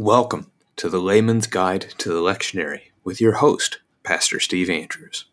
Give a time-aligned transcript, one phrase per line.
[0.00, 5.26] Welcome to the Layman's Guide to the Lectionary with your host, Pastor Steve Andrews.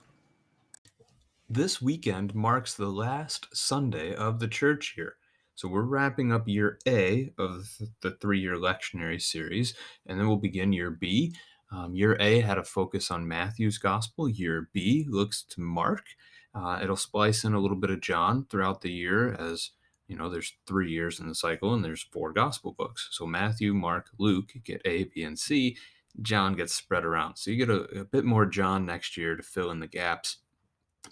[1.49, 5.15] This weekend marks the last Sunday of the church year.
[5.55, 9.73] So we're wrapping up year A of the three year lectionary series,
[10.05, 11.33] and then we'll begin year B.
[11.71, 16.03] Um, year A had a focus on Matthew's gospel, year B looks to Mark.
[16.53, 19.69] Uh, it'll splice in a little bit of John throughout the year as
[20.07, 23.09] you know, there's three years in the cycle and there's four gospel books.
[23.11, 25.77] So Matthew, Mark, Luke get A, B, and C.
[26.21, 27.35] John gets spread around.
[27.35, 30.37] So you get a, a bit more John next year to fill in the gaps.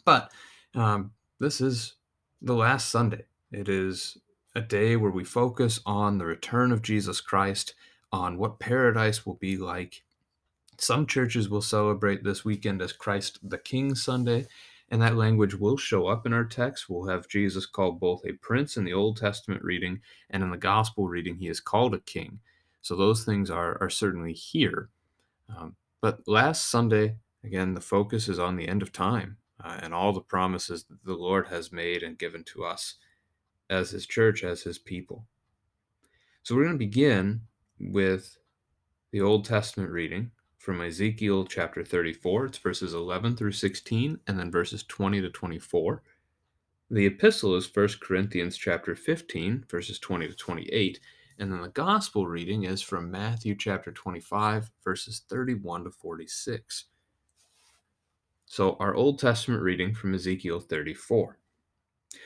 [0.04, 0.32] But
[0.74, 1.96] um, this is
[2.42, 3.26] the last Sunday.
[3.52, 4.18] It is
[4.56, 7.76] a day where we focus on the return of Jesus Christ,
[8.12, 10.04] on what paradise will be like.
[10.78, 14.48] Some churches will celebrate this weekend as Christ the King Sunday,
[14.90, 16.90] and that language will show up in our text.
[16.90, 20.58] We'll have Jesus called both a prince in the Old Testament reading, and in the
[20.58, 22.40] gospel reading, he is called a king.
[22.82, 24.90] So those things are, are certainly here.
[25.50, 29.94] Um, but last Sunday, again, the focus is on the end of time uh, and
[29.94, 32.96] all the promises that the Lord has made and given to us
[33.70, 35.26] as his church, as his people.
[36.44, 37.42] So we're going to begin
[37.80, 38.38] with
[39.12, 40.30] the Old Testament reading
[40.66, 42.48] from Ezekiel chapter 34.
[42.48, 46.02] It's verses 11 through 16 and then verses 20 to 24.
[46.90, 51.00] The epistle is 1 Corinthians chapter 15, verses 20 to 28.
[51.38, 56.86] And then the gospel reading is from Matthew chapter 25, verses 31 to 46.
[58.48, 61.38] So, our Old Testament reading from Ezekiel 34.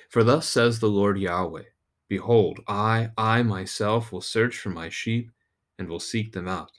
[0.07, 1.63] For thus says the Lord Yahweh
[2.07, 5.29] Behold, I, I myself will search for my sheep
[5.77, 6.78] and will seek them out.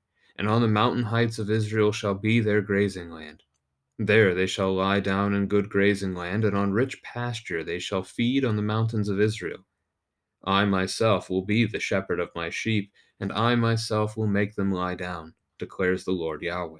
[0.37, 3.43] and on the mountain heights of Israel shall be their grazing land.
[3.97, 8.03] There they shall lie down in good grazing land, and on rich pasture they shall
[8.03, 9.65] feed on the mountains of Israel.
[10.43, 14.71] I myself will be the shepherd of my sheep, and I myself will make them
[14.71, 16.79] lie down, declares the Lord Yahweh.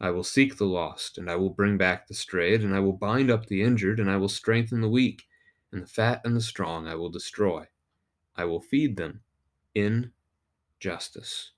[0.00, 2.94] I will seek the lost, and I will bring back the strayed, and I will
[2.94, 5.24] bind up the injured, and I will strengthen the weak,
[5.72, 7.66] and the fat and the strong I will destroy.
[8.34, 9.20] I will feed them
[9.74, 10.12] in
[10.78, 11.52] justice.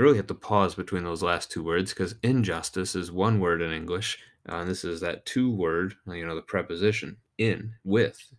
[0.00, 3.60] I really have to pause between those last two words because injustice is one word
[3.60, 4.18] in English,
[4.48, 8.32] uh, and this is that two word, you know, the preposition in, with.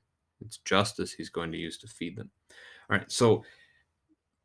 [0.43, 2.31] It's justice he's going to use to feed them.
[2.89, 3.43] All right, so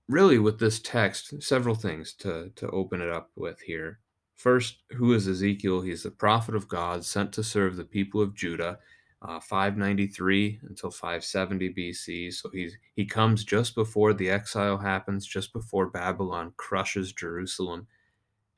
[0.06, 4.00] really with this text, several things to, to open it up with here.
[4.34, 5.81] First, who is Ezekiel?
[5.81, 8.78] He's the prophet of God sent to serve the people of Judah
[9.27, 12.33] uh, 593 until 570 BC.
[12.33, 17.87] So he's he comes just before the exile happens, just before Babylon crushes Jerusalem,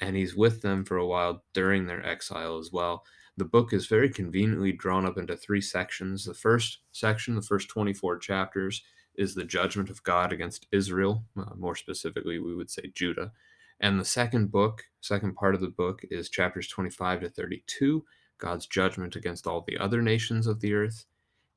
[0.00, 3.04] and he's with them for a while during their exile as well.
[3.36, 6.24] The book is very conveniently drawn up into three sections.
[6.24, 8.82] The first section, the first 24 chapters,
[9.14, 11.24] is the judgment of God against Israel.
[11.36, 13.32] Uh, more specifically, we would say Judah.
[13.80, 18.04] And the second book, second part of the book, is chapters 25 to 32
[18.38, 21.04] God's judgment against all the other nations of the earth.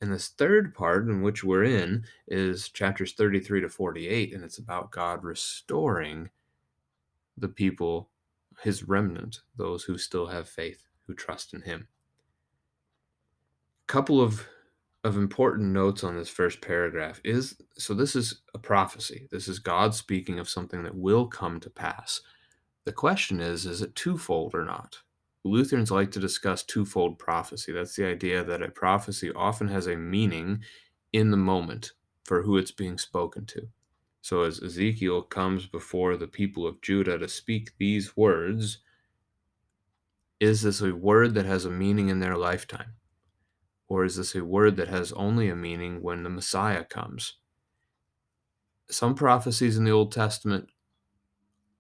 [0.02, 4.58] And this third part, in which we're in, is chapters 33 to 48, and it's
[4.58, 6.30] about God restoring
[7.38, 8.10] the people,
[8.62, 11.88] his remnant, those who still have faith, who trust in him.
[13.88, 14.48] A couple of
[15.04, 19.28] of important notes on this first paragraph is so this is a prophecy.
[19.32, 22.22] This is God speaking of something that will come to pass.
[22.86, 24.98] The question is is it twofold or not?
[25.44, 27.72] Lutherans like to discuss twofold prophecy.
[27.72, 30.64] That's the idea that a prophecy often has a meaning
[31.12, 31.92] in the moment
[32.24, 33.68] for who it's being spoken to.
[34.22, 38.80] So, as Ezekiel comes before the people of Judah to speak these words,
[40.40, 42.94] is this a word that has a meaning in their lifetime?
[43.88, 47.38] Or is this a word that has only a meaning when the Messiah comes?
[48.90, 50.70] Some prophecies in the Old Testament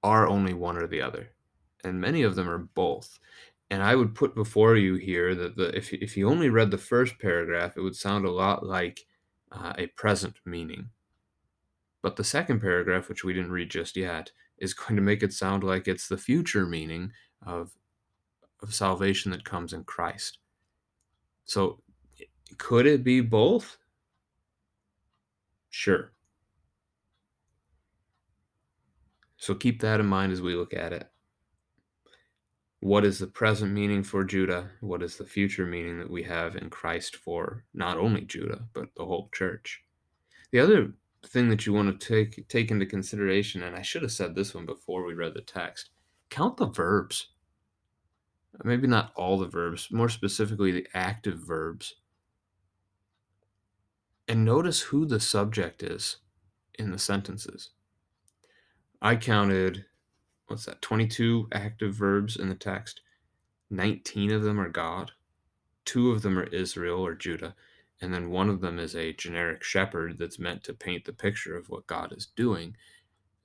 [0.03, 1.29] are only one or the other,
[1.83, 3.19] and many of them are both.
[3.71, 6.77] And I would put before you here that the if if you only read the
[6.77, 9.07] first paragraph, it would sound a lot like
[9.51, 10.91] uh, a present meaning.
[12.03, 15.33] But the second paragraph, which we didn't read just yet, is going to make it
[15.33, 17.13] sound like it's the future meaning
[17.43, 17.73] of
[18.61, 20.39] of salvation that comes in Christ.
[21.45, 21.81] So,
[22.57, 23.77] could it be both?
[25.71, 26.13] Sure.
[29.35, 31.10] So keep that in mind as we look at it.
[32.81, 34.71] What is the present meaning for Judah?
[34.79, 38.89] What is the future meaning that we have in Christ for not only Judah, but
[38.95, 39.83] the whole church?
[40.51, 40.91] The other
[41.27, 44.55] thing that you want to take take into consideration, and I should have said this
[44.55, 45.91] one before we read the text,
[46.31, 47.27] count the verbs.
[48.63, 51.95] Maybe not all the verbs, more specifically the active verbs.
[54.27, 56.17] And notice who the subject is
[56.79, 57.69] in the sentences.
[59.03, 59.85] I counted,
[60.51, 63.01] what's that, 22 active verbs in the text.
[63.69, 65.11] 19 of them are God,
[65.85, 67.55] two of them are Israel or Judah,
[68.01, 71.55] and then one of them is a generic shepherd that's meant to paint the picture
[71.55, 72.75] of what God is doing.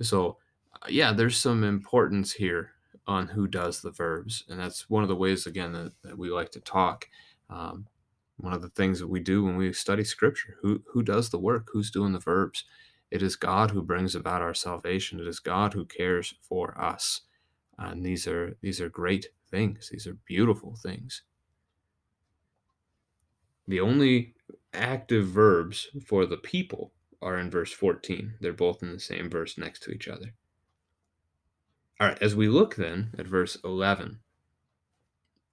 [0.03, 0.38] So,
[0.75, 2.73] uh, yeah, there's some importance here
[3.06, 6.31] on who does the verbs, and that's one of the ways, again, that, that we
[6.31, 7.08] like to talk.
[7.49, 7.87] Um,
[8.38, 11.38] one of the things that we do when we study Scripture: who who does the
[11.38, 11.69] work?
[11.73, 12.64] Who's doing the verbs?
[13.11, 15.20] It is God who brings about our salvation.
[15.20, 17.23] It is God who cares for us,
[17.79, 19.91] and these are these are great things.
[19.91, 21.23] These are beautiful things.
[23.69, 24.35] The only
[24.73, 26.93] active verbs for the people
[27.23, 28.35] are in verse 14.
[28.41, 30.35] They're both in the same verse next to each other.
[31.99, 34.19] All right, as we look then at verse 11,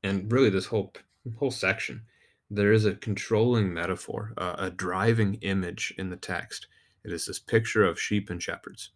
[0.04, 0.94] and really this whole
[1.40, 2.02] whole section,
[2.50, 6.68] there is a controlling metaphor, uh, a driving image in the text.
[7.04, 8.92] It is this picture of sheep and shepherds.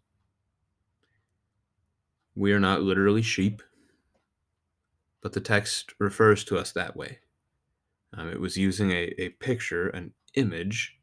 [2.36, 3.62] We are not literally sheep,
[5.22, 7.20] but the text refers to us that way.
[8.14, 10.98] Um, it was using a, a picture, an image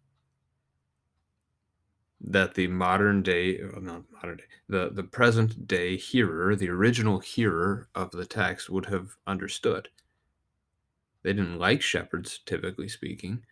[2.21, 7.89] that the modern day, not modern day, the, the present day hearer, the original hearer
[7.95, 9.89] of the text would have understood.
[11.23, 13.45] They didn't like shepherds, typically speaking,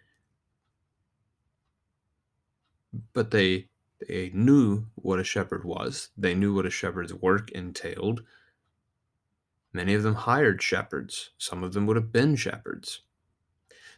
[3.12, 3.68] but they
[4.08, 6.08] they knew what a shepherd was.
[6.16, 8.22] They knew what a shepherd's work entailed.
[9.72, 11.30] Many of them hired shepherds.
[11.38, 13.02] Some of them would have been shepherds.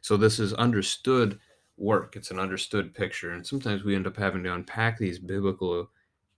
[0.03, 1.41] So this is understood
[1.77, 2.17] work.
[2.17, 5.91] It's an understood picture, and sometimes we end up having to unpack these biblical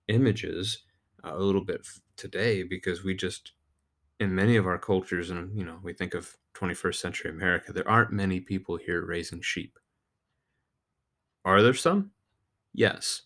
[0.09, 0.85] images
[1.25, 1.87] uh, a little bit
[2.17, 3.53] today because we just
[4.21, 7.89] in many of our cultures and you know we think of 21st century america there
[7.89, 9.79] aren't many people here raising sheep
[11.45, 12.11] are there some
[12.77, 13.23] yes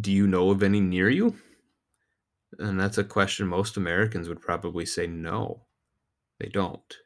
[0.00, 1.34] do you know of any near you
[2.58, 5.62] and that's a question most americans would probably say no
[6.38, 6.98] they don't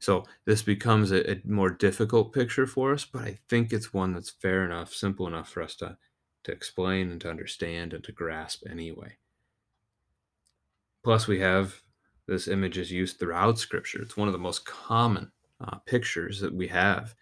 [0.00, 4.14] so this becomes a, a, more difficult picture for us, but I think it's one
[4.14, 5.98] that's fair enough, simple enough for us to,
[6.44, 9.18] to explain and to understand and to grasp anyway.
[11.04, 11.82] Plus, we have
[12.26, 14.00] this image is used throughout Scripture.
[14.00, 17.14] It's one of the most common uh, pictures that we have,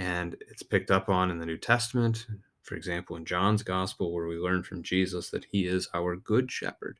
[0.00, 2.26] and it's picked up on in the New Testament.
[2.62, 6.50] For example, in John's Gospel, where we learn from Jesus that he is our good
[6.50, 6.98] shepherd.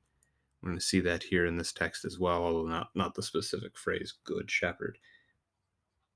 [0.62, 3.23] We're going to see that here in this text as well, although not, not the
[3.23, 4.99] specific phrase good shepherd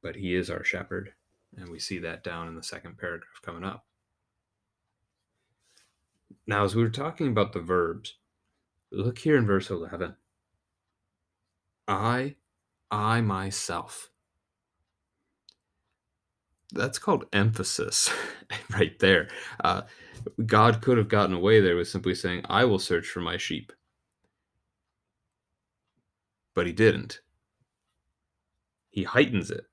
[0.04, 1.14] but he is our shepherd.
[1.56, 3.86] And we see that down in the second paragraph coming up.
[6.46, 8.16] Now, as we were talking about the verbs,
[8.92, 10.14] look here in verse 11.
[11.88, 12.34] I,
[12.90, 14.10] I myself.
[16.74, 18.10] That's called emphasis
[18.72, 19.28] right there.
[19.62, 19.82] Uh,
[20.44, 23.72] God could have gotten away there with simply saying, I will search for my sheep.
[26.54, 27.20] But he didn't.
[28.90, 29.64] He heightens it.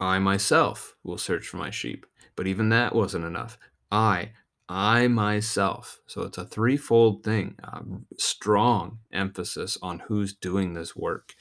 [0.00, 2.06] I myself will search for my sheep.
[2.36, 3.58] But even that wasn't enough.
[3.90, 4.32] I,
[4.68, 6.00] I myself.
[6.06, 7.56] So it's a threefold thing.
[7.62, 7.82] A
[8.18, 11.34] strong emphasis on who's doing this work.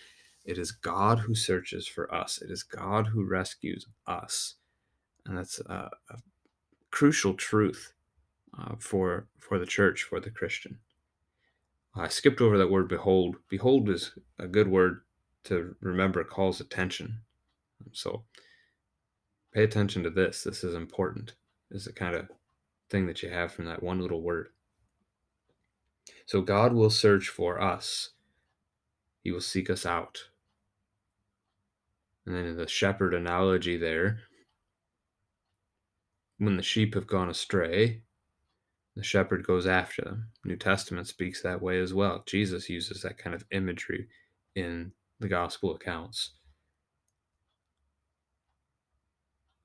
[0.46, 2.40] It is God who searches for us.
[2.42, 4.56] It is God who rescues us,
[5.26, 6.18] and that's a, a
[6.92, 7.94] crucial truth
[8.58, 10.80] uh, for for the church, for the Christian.
[11.96, 15.02] I skipped over that word "behold." Behold is a good word
[15.46, 16.22] to remember.
[16.22, 17.20] It calls attention.
[17.92, 18.24] So
[19.52, 20.44] pay attention to this.
[20.44, 21.34] This is important.
[21.72, 22.30] This is the kind of
[22.90, 24.50] thing that you have from that one little word.
[26.28, 28.12] So God will search for us.
[29.24, 30.26] He will seek us out.
[32.26, 34.22] And then in the shepherd analogy there,
[36.38, 38.02] when the sheep have gone astray,
[38.96, 40.28] the shepherd goes after them.
[40.44, 42.24] New Testament speaks that way as well.
[42.26, 44.08] Jesus uses that kind of imagery
[44.56, 46.32] in the gospel accounts.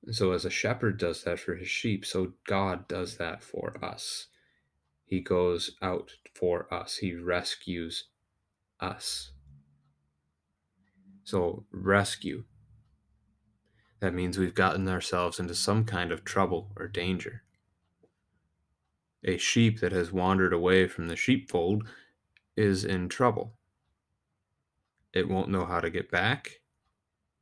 [0.09, 4.27] so, as a shepherd does that for his sheep, so God does that for us.
[5.05, 8.05] He goes out for us, He rescues
[8.79, 9.31] us.
[11.23, 12.45] So, rescue.
[14.01, 17.43] That means we've gotten ourselves into some kind of trouble or danger.
[19.23, 21.87] A sheep that has wandered away from the sheepfold
[22.57, 23.53] is in trouble.
[25.13, 26.61] It won't know how to get back,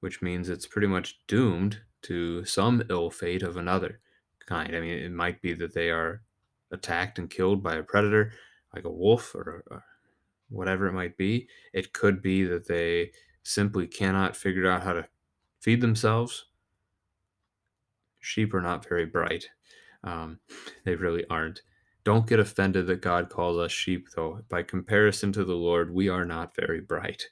[0.02, 4.02] which means it's pretty much doomed to some ill fate of another
[4.46, 4.76] kind.
[4.76, 6.24] I mean, it might be that they are
[6.72, 8.34] attacked and killed by a predator,
[8.76, 9.82] like a wolf or a,
[10.50, 11.48] whatever it might be.
[11.74, 13.12] It could be that they
[13.44, 15.08] simply cannot figure out how to
[15.62, 16.46] feed themselves.
[18.30, 19.50] Sheep are not very bright.
[20.04, 20.40] Um,
[20.86, 21.64] they really aren't.
[22.04, 24.42] Don't get offended that God calls us sheep, though.
[24.50, 27.26] By comparison to the Lord, we are not very bright.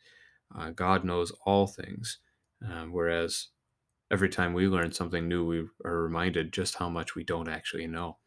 [0.58, 2.18] Uh, God knows all things,
[2.68, 3.50] um, whereas
[4.10, 7.86] every time we learn something new, we are reminded just how much we don't actually
[7.88, 8.18] know.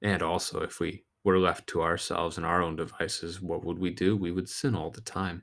[0.00, 3.90] And also, if we were left to ourselves and our own devices, what would we
[3.90, 4.16] do?
[4.16, 5.42] We would sin all the time.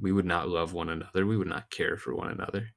[0.00, 1.26] We would not love one another.
[1.26, 2.70] We would not care for one another.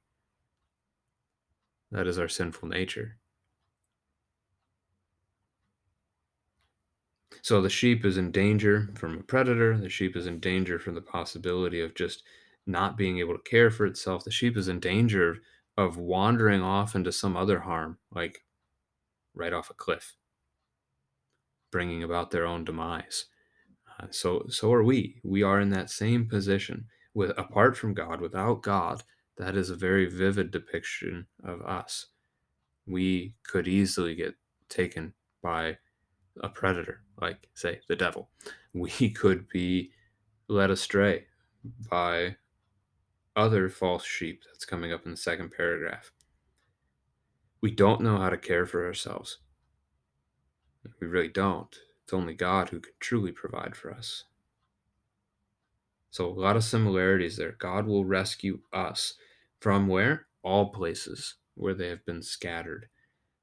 [1.90, 3.16] That is our sinful nature.
[7.42, 9.76] So the sheep is in danger from a predator.
[9.78, 12.22] The sheep is in danger from the possibility of just
[12.66, 14.24] not being able to care for itself.
[14.24, 15.38] The sheep is in danger
[15.76, 18.44] of wandering off into some other harm, like
[19.34, 20.16] right off a cliff,
[21.70, 23.26] bringing about their own demise.
[23.98, 25.20] Uh, so, so are we.
[25.22, 26.86] We are in that same position.
[27.18, 29.02] With apart from God, without God,
[29.38, 32.06] that is a very vivid depiction of us.
[32.86, 34.36] We could easily get
[34.68, 35.78] taken by
[36.40, 38.30] a predator, like, say, the devil.
[38.72, 39.90] We could be
[40.46, 41.24] led astray
[41.90, 42.36] by
[43.34, 46.12] other false sheep that's coming up in the second paragraph.
[47.60, 49.38] We don't know how to care for ourselves.
[51.00, 51.76] We really don't.
[52.04, 54.22] It's only God who can truly provide for us.
[56.10, 57.56] So, a lot of similarities there.
[57.58, 59.14] God will rescue us
[59.60, 60.26] from where?
[60.42, 62.88] All places where they have been scattered.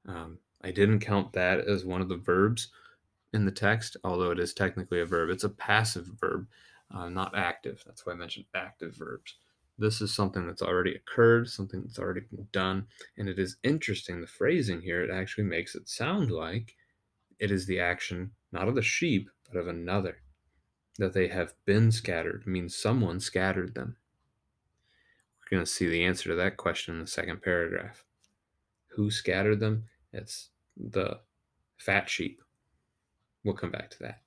[0.06, 2.68] Um, I didn't count that as one of the verbs
[3.32, 5.30] in the text, although it is technically a verb.
[5.30, 6.46] It's a passive verb,
[6.92, 7.82] uh, not active.
[7.86, 9.36] That's why I mentioned active verbs.
[9.78, 12.86] This is something that's already occurred, something that's already been done.
[13.18, 16.74] And it is interesting, the phrasing here, it actually makes it sound like
[17.38, 20.18] it is the action not of the sheep, but of another.
[20.98, 23.96] That they have been scattered means someone scattered them.
[25.40, 28.04] We're going to see the answer to that question in the second paragraph.
[28.88, 29.84] Who scattered them?
[30.12, 31.20] It's the
[31.76, 32.40] fat sheep.
[33.44, 34.22] We'll come back to that.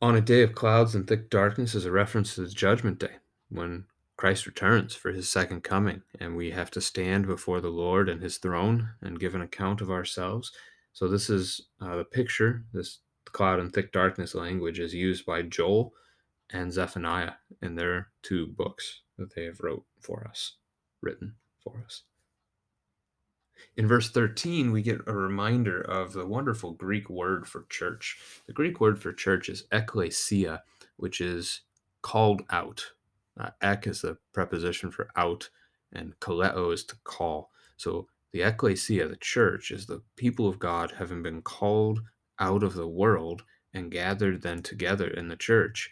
[0.00, 3.16] On a day of clouds and thick darkness is a reference to the judgment day
[3.48, 3.84] when
[4.16, 8.22] Christ returns for his second coming, and we have to stand before the Lord and
[8.22, 10.52] his throne and give an account of ourselves.
[10.92, 13.00] So, this is uh, the picture, this
[13.36, 15.92] cloud and thick darkness language is used by Joel
[16.50, 20.56] and Zephaniah in their two books that they have wrote for us,
[21.02, 22.02] written for us.
[23.76, 28.18] In verse 13, we get a reminder of the wonderful Greek word for church.
[28.46, 30.60] The Greek word for church is ekklesia,
[30.96, 31.60] which is
[32.02, 32.92] called out
[33.38, 35.50] uh, ek is the preposition for out,
[35.92, 37.50] and kaleo is to call.
[37.76, 42.00] So the ecclesia, the church, is the people of God having been called
[42.38, 45.90] out of the world and gathered them together in the church.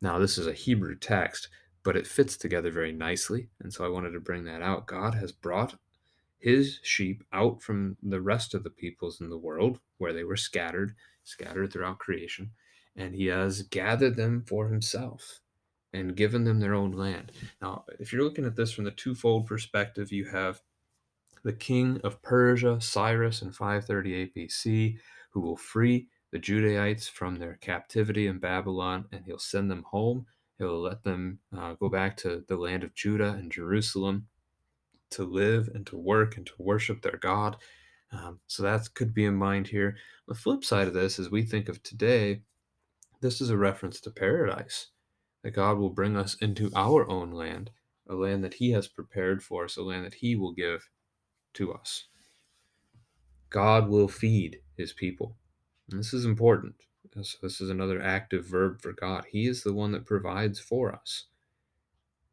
[0.00, 1.48] Now, this is a Hebrew text,
[1.84, 3.48] but it fits together very nicely.
[3.60, 4.86] And so I wanted to bring that out.
[4.86, 5.76] God has brought
[6.38, 10.36] his sheep out from the rest of the peoples in the world where they were
[10.36, 12.50] scattered, scattered throughout creation,
[12.96, 15.40] and he has gathered them for himself
[15.92, 17.30] and given them their own land.
[17.60, 20.62] Now, if you're looking at this from the twofold perspective, you have
[21.44, 24.98] the king of Persia, Cyrus, in 538 BC,
[25.32, 30.26] who will free the Judahites from their captivity in Babylon, and he'll send them home.
[30.58, 34.26] He'll let them uh, go back to the land of Judah and Jerusalem
[35.10, 37.56] to live and to work and to worship their God.
[38.12, 39.96] Um, so that could be in mind here.
[40.28, 42.42] The flip side of this, as we think of today,
[43.20, 44.88] this is a reference to paradise
[45.42, 47.70] that God will bring us into our own land,
[48.08, 50.88] a land that He has prepared for us, a land that He will give
[51.54, 52.04] to us.
[53.50, 55.36] God will feed His people.
[55.90, 56.74] And this is important.
[57.20, 59.26] So this is another active verb for God.
[59.30, 61.26] He is the one that provides for us.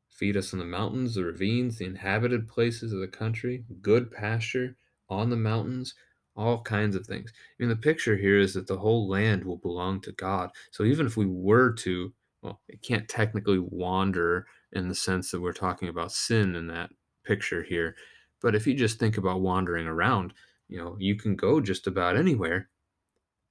[0.10, 4.78] Feed us in the mountains, the ravines, the inhabited places of the country, good pasture
[5.10, 5.96] on the mountains,
[6.36, 7.32] all kinds of things.
[7.36, 10.52] I mean, the picture here is that the whole land will belong to God.
[10.72, 15.42] So even if we were to well, it can't technically wander in the sense that
[15.42, 16.90] we're talking about sin in that
[17.26, 17.96] picture here.
[18.42, 20.34] But if you just think about wandering around,
[20.70, 22.70] you know, you can go just about anywhere.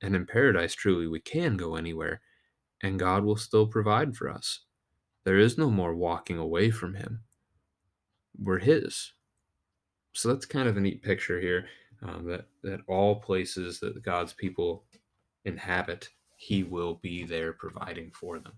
[0.01, 2.21] And in paradise, truly, we can go anywhere,
[2.81, 4.61] and God will still provide for us.
[5.25, 7.25] There is no more walking away from Him.
[8.39, 9.13] We're His.
[10.13, 11.67] So that's kind of a neat picture here
[12.03, 14.85] um, that, that all places that God's people
[15.45, 18.53] inhabit, He will be there providing for them.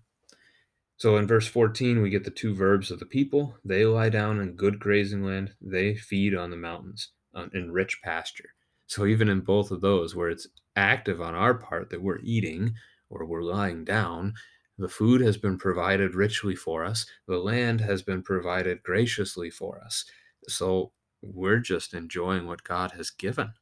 [0.97, 3.55] So in verse 14, we get the two verbs of the people.
[3.65, 7.09] They lie down in good grazing land, they feed on the mountains
[7.53, 8.49] in rich pasture.
[8.87, 12.73] So even in both of those, where it's active on our part that we're eating
[13.09, 14.33] or we're lying down,
[14.77, 19.79] the food has been provided richly for us, the land has been provided graciously for
[19.81, 20.05] us.
[20.47, 23.53] So we're just enjoying what God has given,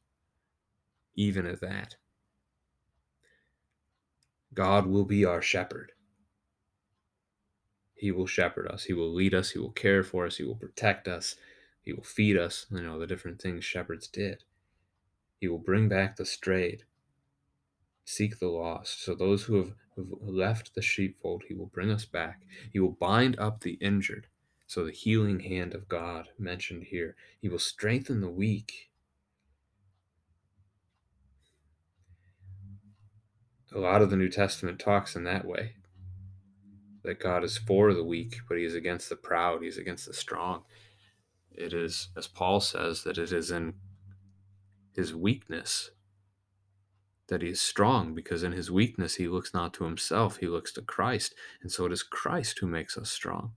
[1.14, 1.96] even at that.
[4.54, 5.92] God will be our shepherd.
[7.94, 8.84] He will shepherd us.
[8.84, 9.50] He will lead us.
[9.50, 10.38] He will care for us.
[10.38, 11.36] He will protect us.
[11.82, 12.66] He will feed us.
[12.70, 14.44] You know, the different things shepherds did.
[15.40, 16.84] He will bring back the strayed,
[18.04, 19.02] seek the lost.
[19.02, 22.42] So those who have, left the sheepfold, he will bring us back.
[22.72, 24.28] He will bind up the injured.
[24.66, 27.16] So the healing hand of God mentioned here.
[27.42, 28.90] He will strengthen the weak.
[33.74, 35.74] A lot of the New Testament talks in that way
[37.02, 40.14] that God is for the weak, but he is against the proud, he's against the
[40.14, 40.62] strong.
[41.52, 43.74] It is, as Paul says, that it is in
[44.94, 45.90] his weakness
[47.30, 50.72] that he is strong, because in his weakness he looks not to himself, he looks
[50.72, 51.34] to Christ.
[51.62, 53.52] And so it is Christ who makes us strong.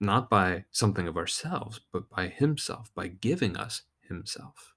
[0.00, 4.74] Not by something of ourselves, but by himself, by giving us himself.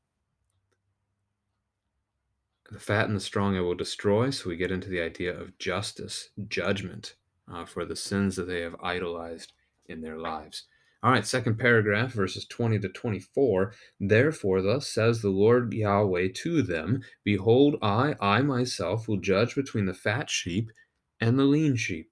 [2.69, 4.29] The fat and the strong I will destroy.
[4.29, 7.15] So we get into the idea of justice, judgment
[7.51, 9.53] uh, for the sins that they have idolized
[9.85, 10.63] in their lives.
[11.07, 13.71] All right, second paragraph, verses 20 to 24.
[13.97, 19.85] Therefore, thus says the Lord Yahweh to them Behold, I, I myself, will judge between
[19.85, 20.69] the fat sheep
[21.21, 22.11] and the lean sheep.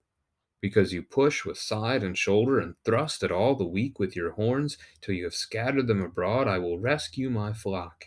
[0.61, 4.31] Because you push with side and shoulder and thrust at all the weak with your
[4.31, 8.05] horns, till you have scattered them abroad, I will rescue my flock.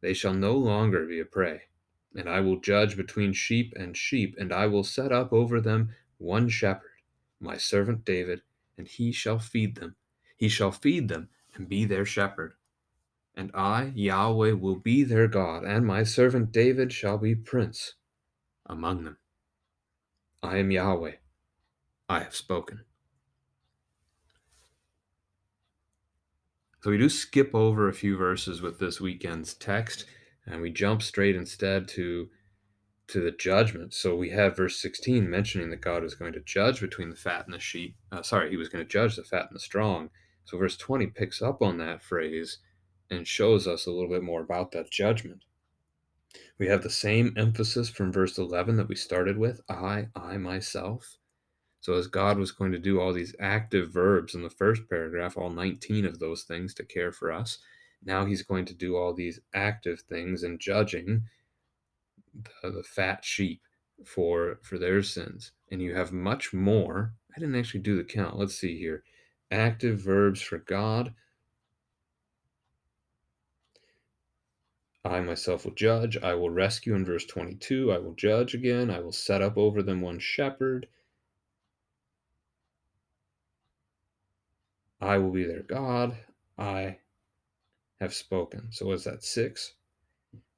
[0.00, 1.60] They shall no longer be a prey.
[2.16, 5.90] And I will judge between sheep and sheep, and I will set up over them
[6.16, 7.02] one shepherd,
[7.38, 8.42] my servant David
[8.78, 9.96] and he shall feed them.
[10.38, 12.54] He shall feed them and be their shepherd.
[13.34, 17.94] And I, Yahweh, will be their God, and my servant David shall be prince
[18.64, 19.18] among them.
[20.42, 21.16] I am Yahweh.
[22.08, 22.84] I have spoken.
[26.82, 30.04] So we do skip over a few verses with this weekend's text,
[30.46, 32.30] and we jump straight instead to
[33.08, 33.94] to the judgment.
[33.94, 37.46] So we have verse 16 mentioning that God was going to judge between the fat
[37.46, 37.96] and the sheep.
[38.12, 40.10] Uh, sorry, he was going to judge the fat and the strong.
[40.48, 42.60] So verse 20 picks up on that phrase
[43.10, 45.44] and shows us a little bit more about that judgment.
[46.58, 51.18] We have the same emphasis from verse 11 that we started with I, I myself.
[51.80, 55.36] So, as God was going to do all these active verbs in the first paragraph,
[55.36, 57.58] all 19 of those things to care for us,
[58.02, 61.24] now he's going to do all these active things in judging
[62.62, 63.60] the, the fat sheep
[64.02, 68.38] for for their sins and you have much more i didn't actually do the count
[68.38, 69.02] let's see here
[69.50, 71.14] active verbs for god
[75.04, 76.18] I myself will judge.
[76.18, 77.92] I will rescue in verse 22.
[77.92, 78.90] I will judge again.
[78.90, 80.86] I will set up over them one shepherd.
[85.00, 86.16] I will be their God.
[86.58, 86.98] I
[88.00, 88.68] have spoken.
[88.70, 89.74] So, is that six?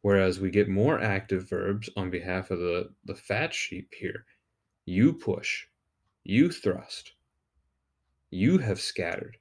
[0.03, 4.25] Whereas we get more active verbs on behalf of the, the fat sheep here.
[4.87, 5.67] You push,
[6.25, 7.13] you thrust,
[8.31, 9.39] you have scattered.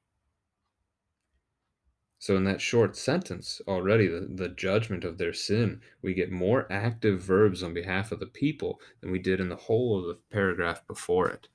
[2.22, 6.70] So, in that short sentence, already the, the judgment of their sin, we get more
[6.70, 10.20] active verbs on behalf of the people than we did in the whole of the
[10.30, 11.48] paragraph before it.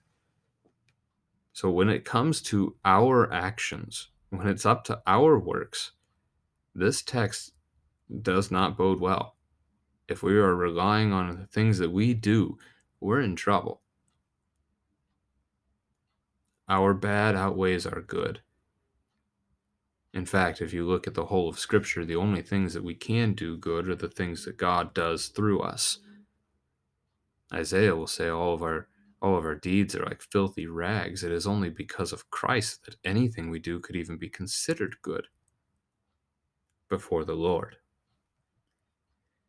[1.53, 5.92] So, when it comes to our actions, when it's up to our works,
[6.75, 7.53] this text
[8.23, 9.37] does not bode well.
[10.09, 12.59] If we are relying on the things that we do,
[13.01, 13.83] we're in trouble.
[16.68, 18.40] Our bad outweighs our good.
[20.14, 22.94] In fact, if you look at the whole of Scripture, the only things that we
[22.94, 25.98] can do good are the things that God does through us.
[27.53, 28.88] Isaiah will say all of our
[29.20, 31.24] all of our deeds are like filthy rags.
[31.24, 35.29] It is only because of Christ that anything we do could even be considered good
[36.90, 37.77] before the Lord.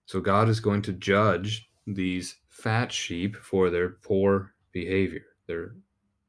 [0.05, 5.75] So God is going to judge these fat sheep for their poor behavior, their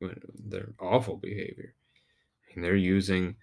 [0.01, 1.75] their awful behavior.
[2.55, 3.37] And they're using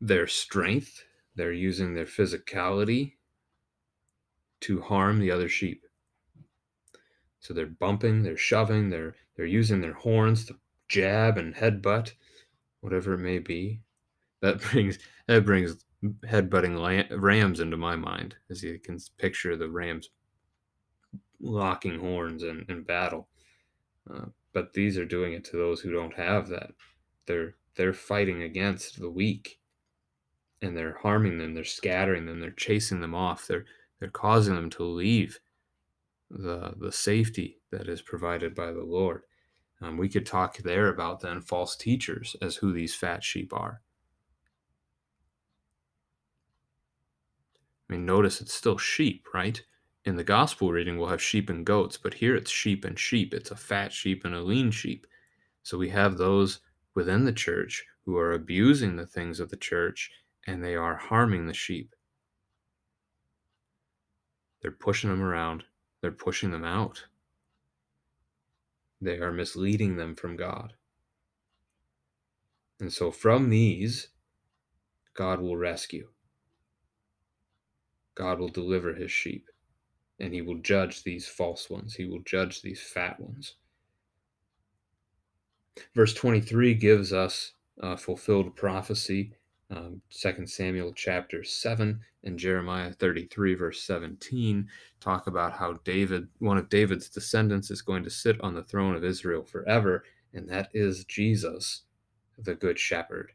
[0.00, 3.14] their strength, they're using their physicality
[4.60, 5.86] to harm the other sheep.
[7.40, 10.56] So they're bumping, they're shoving, they're they're using their horns to
[10.88, 12.12] jab and headbutt,
[12.80, 13.82] whatever it may be.
[14.40, 15.84] That brings That brings
[16.24, 20.10] headbutting rams into my mind as you can picture the rams
[21.40, 23.28] locking horns in, in battle.
[24.12, 26.70] Uh, but these are doing it to those who don't have that.
[27.26, 29.58] They're they're fighting against the weak,
[30.62, 31.54] and they're harming them.
[31.54, 32.40] They're scattering them.
[32.40, 33.46] They're chasing them off.
[33.46, 33.66] They're
[34.00, 35.40] they're causing them to leave
[36.30, 39.22] the the safety that is provided by the Lord.
[39.80, 43.82] Um, we could talk there about then false teachers as who these fat sheep are.
[47.88, 49.62] I mean, notice it's still sheep, right?
[50.06, 53.34] In the gospel reading, we'll have sheep and goats, but here it's sheep and sheep.
[53.34, 55.04] It's a fat sheep and a lean sheep.
[55.64, 56.60] So we have those
[56.94, 60.12] within the church who are abusing the things of the church
[60.46, 61.96] and they are harming the sheep.
[64.62, 65.64] They're pushing them around,
[66.00, 67.04] they're pushing them out.
[69.00, 70.74] They are misleading them from God.
[72.78, 74.08] And so from these,
[75.14, 76.10] God will rescue.
[78.14, 79.50] God will deliver his sheep,
[80.18, 81.94] and he will judge these false ones.
[81.94, 83.56] He will judge these fat ones.
[85.94, 87.52] Verse 23 gives us
[87.98, 89.32] fulfilled prophecy.
[89.68, 94.68] Um, 2 Samuel chapter 7 and Jeremiah 33, verse 17,
[95.00, 98.94] talk about how David, one of David's descendants, is going to sit on the throne
[98.94, 101.82] of Israel forever, and that is Jesus,
[102.38, 103.32] the Good Shepherd.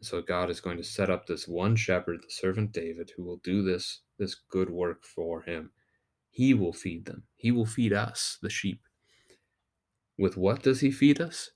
[0.00, 3.40] So God is going to set up this one shepherd, the servant David, who will
[3.44, 5.70] do this, this good work for him.
[6.32, 7.22] He will feed them.
[7.36, 8.80] He will feed us, the sheep.
[10.18, 11.52] With what does he feed us?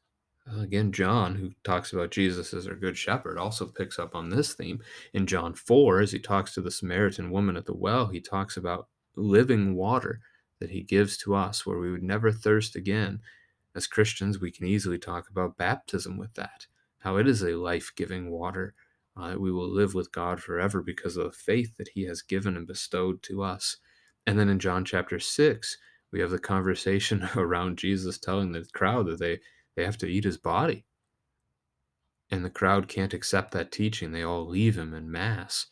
[0.46, 4.54] Again, John, who talks about Jesus as our good shepherd, also picks up on this
[4.54, 4.80] theme.
[5.12, 8.56] In John 4, as he talks to the Samaritan woman at the well, he talks
[8.56, 8.86] about
[9.16, 10.20] living water
[10.60, 13.20] that he gives to us where we would never thirst again.
[13.74, 16.68] As Christians, we can easily talk about baptism with that
[17.06, 18.74] how it is a life giving water.
[19.16, 22.56] Uh, we will live with God forever because of the faith that He has given
[22.56, 23.76] and bestowed to us.
[24.26, 25.78] And then in John chapter 6,
[26.12, 29.40] we have the conversation around Jesus telling the crowd that they,
[29.76, 30.84] they have to eat His body.
[32.30, 34.12] And the crowd can't accept that teaching.
[34.12, 35.66] They all leave Him in Mass.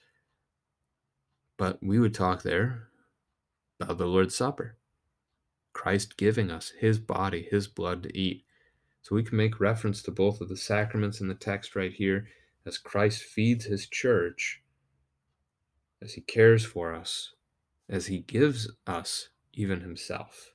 [1.57, 2.89] But we would talk there
[3.81, 4.77] about the Lord's Supper.
[5.75, 8.45] Christ giving us his body, his blood to eat.
[9.03, 12.29] So we can make reference to both of the sacraments in the text right here
[12.65, 14.63] as Christ feeds his church,
[16.01, 17.34] as he cares for us,
[17.89, 20.53] as he gives us even himself.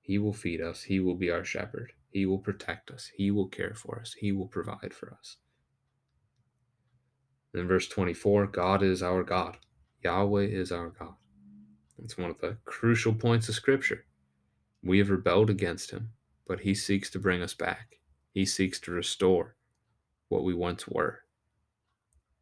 [0.00, 3.48] He will feed us, he will be our shepherd, he will protect us, he will
[3.48, 5.36] care for us, he will provide for us.
[7.54, 9.58] In verse 24, God is our God.
[10.02, 11.14] Yahweh is our God.
[12.02, 14.06] It's one of the crucial points of Scripture.
[14.82, 16.12] We have rebelled against him
[16.50, 18.00] but he seeks to bring us back.
[18.32, 19.54] He seeks to restore
[20.28, 21.20] what we once were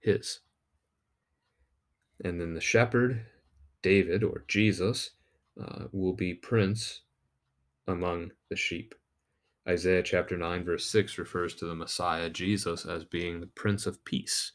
[0.01, 0.41] his.
[2.25, 3.27] And then the shepherd,
[3.83, 5.11] David or Jesus,
[5.61, 7.03] uh, will be prince
[7.87, 8.95] among the sheep.
[9.69, 14.05] Isaiah chapter 9, verse 6 refers to the Messiah, Jesus, as being the Prince of
[14.05, 14.53] Peace.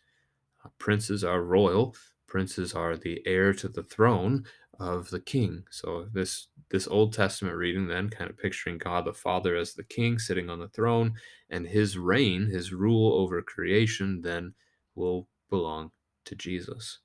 [0.65, 1.95] Uh, princes are royal,
[2.27, 4.45] princes are the heir to the throne
[4.79, 5.63] of the king.
[5.69, 9.83] So this this Old Testament reading then kind of picturing God the Father as the
[9.83, 11.13] king sitting on the throne
[11.49, 14.55] and his reign, his rule over creation then
[14.95, 15.91] will belong
[16.25, 16.99] to Jesus.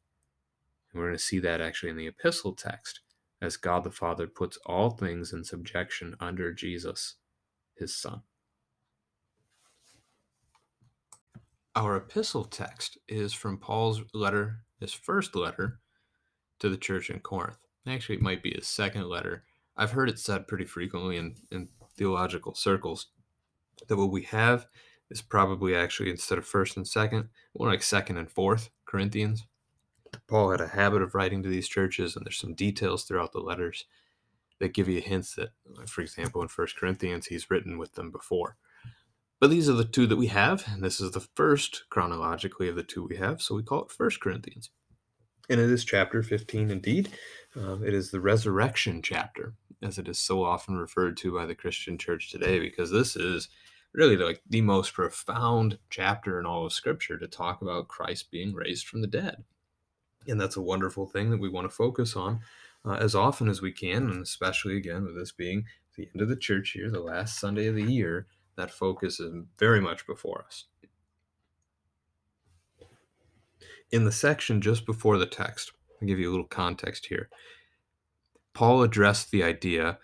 [0.99, 3.01] We're going to see that actually in the epistle text
[3.41, 7.15] as God the Father puts all things in subjection under Jesus,
[7.77, 8.23] his son.
[11.77, 15.79] Our epistle text is from Paul's letter, his first letter
[16.59, 17.59] to the church in Corinth.
[17.87, 19.45] Actually, it might be his second letter.
[19.77, 23.07] I've heard it said pretty frequently in, in theological circles
[23.87, 24.67] that what we have
[25.11, 29.47] is probably actually instead of first and second, more like second and fourth Corinthians.
[30.27, 33.41] Paul had a habit of writing to these churches, and there's some details throughout the
[33.41, 33.85] letters
[34.59, 35.51] that give you hints that,
[35.87, 38.57] for example, in First Corinthians, he's written with them before.
[39.41, 42.77] But these are the two that we have, and this is the first chronologically of
[42.77, 44.71] the two we have, so we call it First Corinthians.
[45.49, 47.11] And it is chapter 15 indeed.
[47.57, 51.55] Um, it is the resurrection chapter, as it is so often referred to by the
[51.55, 53.49] Christian church today, because this is
[53.95, 58.53] really like the most profound chapter in all of Scripture to talk about Christ being
[58.53, 59.45] raised from the dead.
[60.27, 62.41] And that's a wonderful thing that we want to focus on
[62.85, 65.65] uh, as often as we can, and especially again with this being
[65.97, 68.27] the end of the church year, the last Sunday of the year,
[68.57, 70.67] that focus is very much before us.
[73.91, 77.29] in the section just before the text, I'll give you a little context here.
[78.53, 79.99] Paul addressed the idea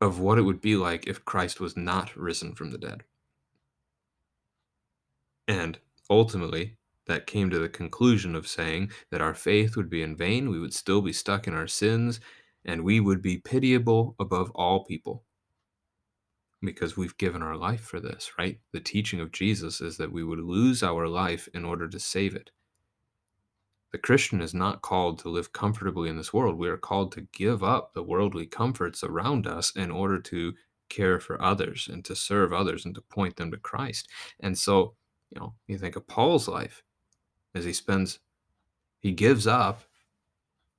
[0.00, 3.02] of what it would be like if Christ was not risen from the dead.
[5.46, 10.16] And ultimately, that came to the conclusion of saying that our faith would be in
[10.16, 12.20] vain, we would still be stuck in our sins,
[12.64, 15.24] and we would be pitiable above all people
[16.62, 18.58] because we've given our life for this, right?
[18.72, 22.34] The teaching of Jesus is that we would lose our life in order to save
[22.34, 22.50] it.
[23.92, 26.58] The Christian is not called to live comfortably in this world.
[26.58, 30.54] We are called to give up the worldly comforts around us in order to
[30.88, 34.08] care for others and to serve others and to point them to Christ.
[34.40, 34.94] And so,
[35.30, 36.82] you know, you think of Paul's life
[37.54, 38.18] as he spends,
[38.98, 39.82] he gives up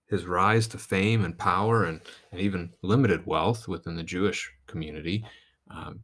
[0.08, 5.26] his rise to fame and power and, and even limited wealth within the Jewish community
[5.70, 6.02] um,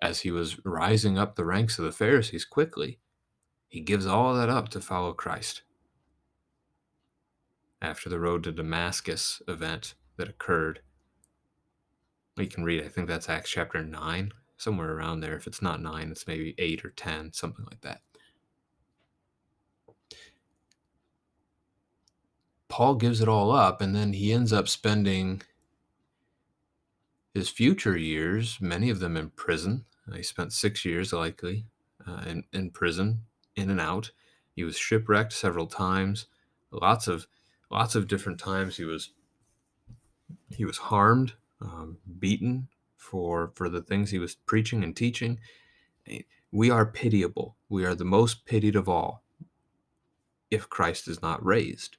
[0.00, 2.98] as he was rising up the ranks of the Pharisees quickly.
[3.66, 5.62] He gives all that up to follow Christ.
[7.82, 10.80] After the road to Damascus event that occurred,
[12.36, 15.36] we can read, I think that's Acts chapter 9, somewhere around there.
[15.36, 18.00] If it's not 9, it's maybe 8 or 10, something like that.
[22.68, 25.42] Paul gives it all up, and then he ends up spending
[27.34, 29.86] his future years, many of them in prison.
[30.14, 31.66] He spent six years, likely,
[32.06, 33.22] uh, in, in prison,
[33.56, 34.12] in and out.
[34.54, 36.26] He was shipwrecked several times.
[36.70, 37.26] Lots of
[37.70, 39.10] lots of different times he was
[40.48, 45.38] he was harmed, um, beaten for for the things he was preaching and teaching.
[46.50, 47.56] We are pitiable.
[47.68, 49.22] We are the most pitied of all
[50.50, 51.97] if Christ is not raised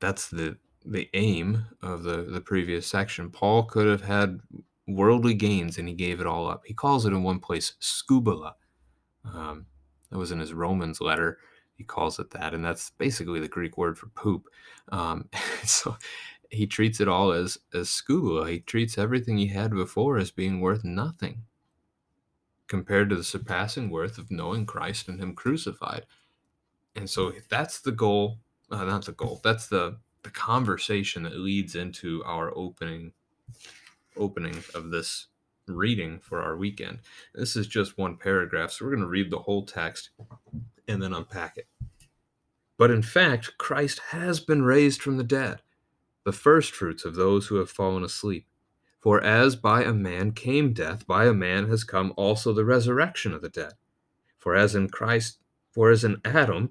[0.00, 3.30] that's the the aim of the the previous section.
[3.30, 4.40] Paul could have had
[4.86, 6.62] worldly gains and he gave it all up.
[6.66, 8.54] He calls it in one place skubala.
[9.24, 9.66] Um,
[10.10, 11.38] that was in his Romans letter.
[11.74, 14.48] He calls it that, and that's basically the Greek word for poop.
[14.90, 15.28] Um,
[15.64, 15.96] so
[16.50, 18.50] he treats it all as as skubala.
[18.50, 21.44] He treats everything he had before as being worth nothing
[22.66, 26.06] compared to the surpassing worth of knowing Christ and Him crucified.
[26.94, 28.38] And so that's the goal
[28.70, 29.40] uh, not the goal.
[29.42, 33.12] That's the the conversation that leads into our opening
[34.16, 35.26] opening of this
[35.66, 36.98] reading for our weekend.
[37.34, 40.10] This is just one paragraph, so we're going to read the whole text
[40.88, 41.68] and then unpack it.
[42.76, 45.62] But in fact, Christ has been raised from the dead,
[46.24, 48.46] the firstfruits of those who have fallen asleep.
[48.98, 53.32] For as by a man came death, by a man has come also the resurrection
[53.32, 53.72] of the dead.
[54.38, 55.38] For as in Christ,
[55.70, 56.70] for as in Adam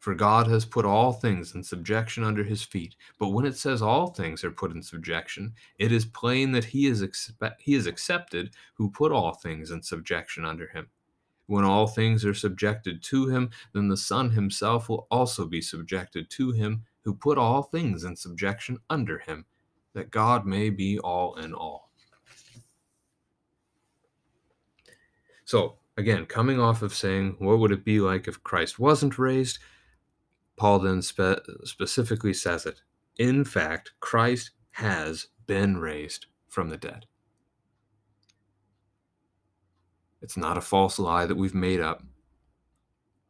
[0.00, 2.96] For God has put all things in subjection under his feet.
[3.18, 6.86] But when it says all things are put in subjection, it is plain that he
[6.86, 10.88] is, expe- he is accepted who put all things in subjection under him.
[11.46, 16.30] When all things are subjected to him, then the Son himself will also be subjected
[16.30, 19.44] to him who put all things in subjection under him,
[19.92, 21.90] that God may be all in all.
[25.44, 29.58] So, again, coming off of saying, what would it be like if Christ wasn't raised?
[30.60, 32.82] Paul then spe- specifically says it.
[33.16, 37.06] In fact, Christ has been raised from the dead.
[40.20, 42.02] It's not a false lie that we've made up.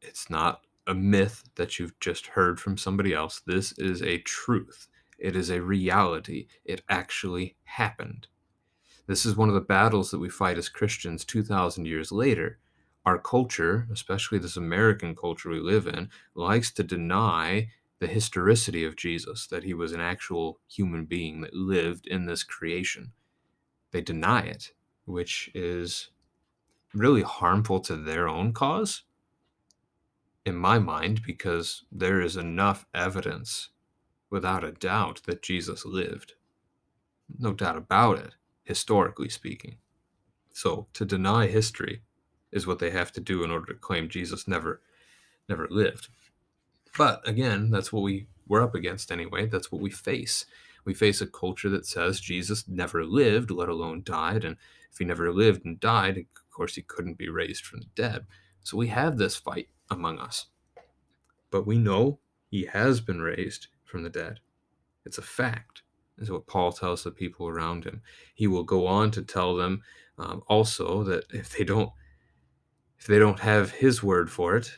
[0.03, 3.41] It's not a myth that you've just heard from somebody else.
[3.47, 4.89] This is a truth.
[5.17, 6.49] It is a reality.
[6.65, 8.27] It actually happened.
[9.07, 12.59] This is one of the battles that we fight as Christians 2,000 years later
[13.05, 18.97] our culture, especially this American culture we live in, likes to deny the historicity of
[18.97, 23.13] Jesus, that he was an actual human being that lived in this creation.
[23.91, 24.73] They deny it,
[25.05, 26.11] which is
[26.95, 29.03] really harmful to their own cause,
[30.47, 33.69] in my mind, because there is enough evidence,
[34.31, 36.33] without a doubt, that Jesus lived.
[37.39, 38.35] No doubt about it,
[38.65, 39.77] historically speaking.
[40.53, 42.03] So to deny history
[42.53, 44.81] is what they have to do in order to claim Jesus never
[45.49, 46.09] never lived.
[46.97, 49.47] But again, that's what we we're up against anyway.
[49.47, 50.45] That's what we face.
[50.85, 54.57] We face a culture that says Jesus never lived, let alone died, and
[54.91, 58.27] if he never lived and died, of course he couldn't be raised from the dead.
[58.63, 60.47] So we have this fight among us.
[61.51, 62.19] But we know
[62.51, 64.41] he has been raised from the dead.
[65.05, 65.83] It's a fact,
[66.19, 68.03] is what Paul tells the people around him.
[68.35, 69.83] He will go on to tell them
[70.19, 71.93] um, also that if they don't
[73.01, 74.73] if they don't have his word for it,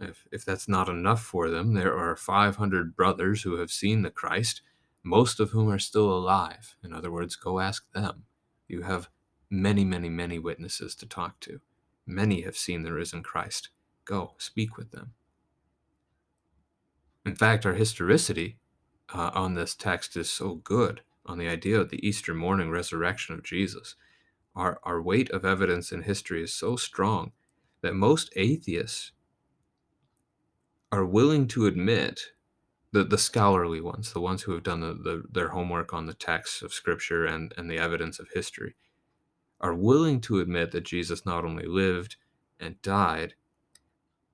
[0.00, 4.10] If, if that's not enough for them, there are 500 brothers who have seen the
[4.10, 4.62] Christ,
[5.04, 6.76] most of whom are still alive.
[6.84, 8.24] In other words, go ask them.
[8.68, 9.08] You have
[9.50, 11.60] many, many, many witnesses to talk to.
[12.06, 13.70] Many have seen the risen Christ.
[14.04, 15.14] Go, speak with them.
[17.26, 18.58] In fact, our historicity
[19.14, 23.34] uh, on this text is so good on the idea of the Easter morning resurrection
[23.34, 23.96] of Jesus.
[24.56, 27.32] Our, our weight of evidence in history is so strong
[27.84, 29.12] that most atheists
[30.90, 32.18] are willing to admit
[32.92, 36.14] the, the scholarly ones, the ones who have done the, the, their homework on the
[36.14, 38.74] texts of Scripture and, and the evidence of history,
[39.60, 42.16] are willing to admit that Jesus not only lived
[42.58, 43.34] and died,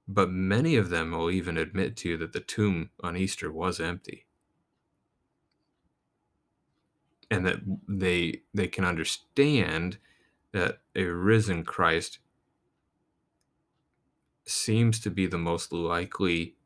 [0.07, 3.81] but many of them will even admit to you that the tomb on Easter was
[3.81, 4.27] empty.
[7.29, 7.59] And that
[7.89, 9.99] they they can understand
[10.53, 12.21] that a risen Christ
[14.51, 16.57] seems to be the most likely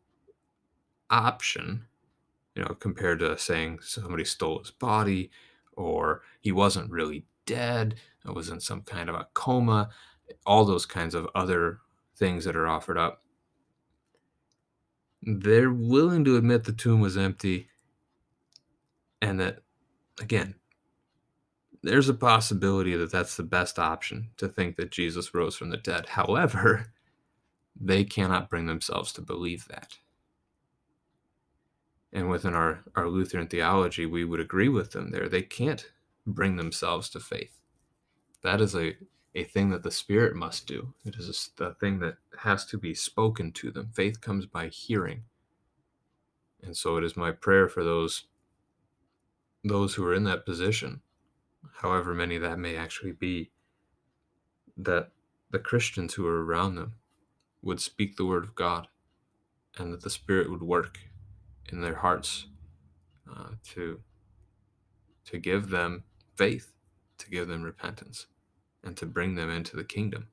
[1.11, 1.87] option,
[2.55, 5.31] you know, compared to saying somebody stole his body
[5.73, 9.91] or he wasn't really dead, it was in some kind of a coma,
[10.47, 11.79] all those kinds of other
[12.17, 13.23] things that are offered up.
[15.23, 17.69] They're willing to admit the tomb was empty
[19.21, 19.61] and that,
[20.21, 20.55] again,
[21.83, 25.77] there's a possibility that that's the best option to think that Jesus rose from the
[25.77, 26.07] dead.
[26.07, 26.94] However,
[27.81, 29.99] they cannot bring themselves to believe that.
[32.13, 35.29] And within our, our Lutheran theology, we would agree with them there.
[35.29, 35.91] They can't
[36.27, 37.59] bring themselves to faith.
[38.43, 38.97] That is a,
[39.35, 40.95] a thing that the Spirit must do.
[41.05, 43.91] It is a, a thing that has to be spoken to them.
[43.93, 45.25] Faith comes by hearing.
[46.63, 48.27] And so it is my prayer for those
[49.67, 51.01] those who are in that position,
[51.77, 53.51] however many that may actually be,
[54.77, 55.09] that
[55.51, 56.93] the Christians who are around them
[57.65, 58.89] would speak the word of God
[59.77, 60.99] and that the Spirit would work
[61.71, 62.47] in their hearts
[63.31, 64.01] uh, to,
[65.25, 66.05] to give them
[66.37, 66.75] faith,
[67.19, 68.27] to give them repentance,
[68.85, 70.29] and to bring them into the kingdom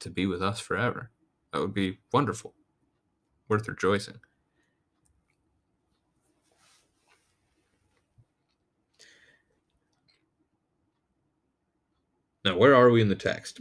[0.00, 1.10] to be with us forever.
[1.52, 2.54] That would be wonderful,
[3.48, 4.20] worth rejoicing.
[12.44, 13.60] Now, where are we in the text?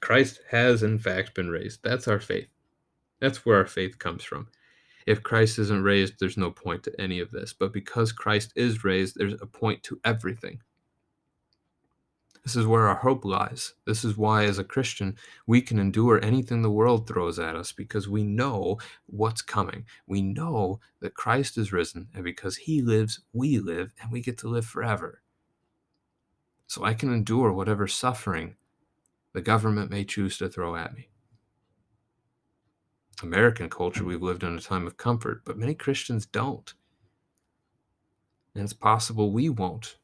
[0.00, 1.80] Christ has, in fact, been raised.
[1.82, 2.50] That's our faith.
[3.20, 4.48] That's where our faith comes from.
[5.06, 7.52] If Christ isn't raised, there's no point to any of this.
[7.52, 10.60] But because Christ is raised, there's a point to everything.
[12.44, 13.74] This is where our hope lies.
[13.86, 17.72] This is why, as a Christian, we can endure anything the world throws at us
[17.72, 19.84] because we know what's coming.
[20.06, 24.38] We know that Christ is risen, and because he lives, we live, and we get
[24.38, 25.20] to live forever.
[26.66, 28.56] So I can endure whatever suffering
[29.32, 31.08] the government may choose to throw at me.
[33.22, 36.72] American culture, we've lived in a time of comfort, but many Christians don't.
[38.54, 39.96] And it's possible we won't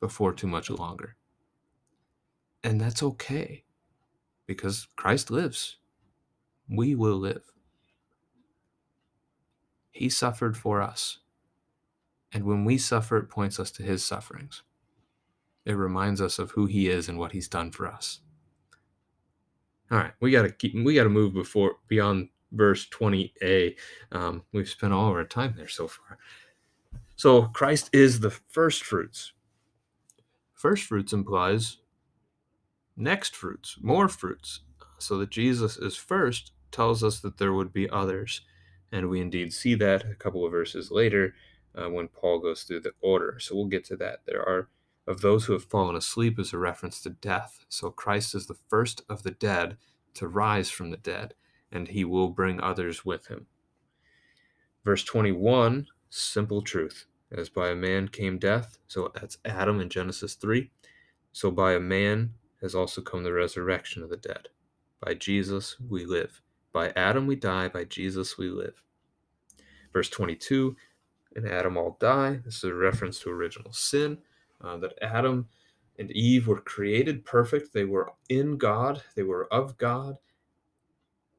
[0.00, 1.16] before too much longer.
[2.62, 3.64] And that's okay
[4.46, 5.76] because Christ lives.
[6.68, 7.42] We will live.
[9.90, 11.18] He suffered for us.
[12.32, 14.62] And when we suffer, it points us to his sufferings.
[15.64, 18.20] It reminds us of who he is and what he's done for us.
[19.90, 23.76] All right, we gotta keep we gotta move before beyond verse 20a.
[24.12, 26.18] Um, we've spent all of our time there so far.
[27.16, 29.32] So Christ is the first fruits.
[30.52, 31.78] First fruits implies
[32.96, 34.60] next fruits, more fruits.
[34.98, 38.40] So that Jesus is first tells us that there would be others.
[38.90, 41.34] And we indeed see that a couple of verses later
[41.74, 43.38] uh, when Paul goes through the order.
[43.40, 44.20] So we'll get to that.
[44.26, 44.68] There are
[45.06, 47.64] of those who have fallen asleep is a reference to death.
[47.68, 49.76] So Christ is the first of the dead
[50.14, 51.34] to rise from the dead,
[51.70, 53.46] and he will bring others with him.
[54.84, 57.06] Verse 21, simple truth.
[57.30, 60.70] As by a man came death, so that's Adam in Genesis 3.
[61.32, 64.48] So by a man has also come the resurrection of the dead.
[65.00, 66.40] By Jesus we live.
[66.72, 68.82] By Adam we die, by Jesus we live.
[69.92, 70.76] Verse 22,
[71.34, 72.40] And Adam all die.
[72.44, 74.18] This is a reference to original sin
[74.64, 75.48] uh, that Adam
[75.98, 77.72] and Eve were created perfect.
[77.72, 80.16] They were in God, they were of God,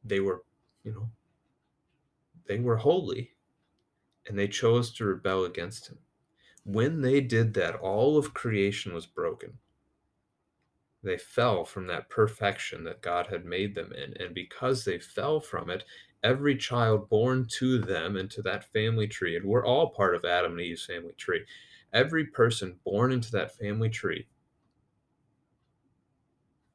[0.03, 0.43] they were,
[0.83, 1.09] you know,
[2.47, 3.31] they were holy,
[4.27, 5.97] and they chose to rebel against Him.
[6.63, 9.59] When they did that, all of creation was broken.
[11.03, 14.15] They fell from that perfection that God had made them in.
[14.19, 15.83] And because they fell from it,
[16.23, 20.25] every child born to them and to that family tree, and we're all part of
[20.25, 21.45] Adam and Eve's family tree,
[21.95, 24.27] every person born into that family tree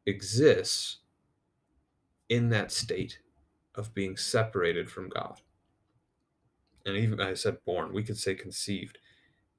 [0.06, 0.96] exists
[2.30, 3.20] in that state
[3.74, 5.40] of being separated from God.
[6.86, 8.98] And even I said born, we could say conceived.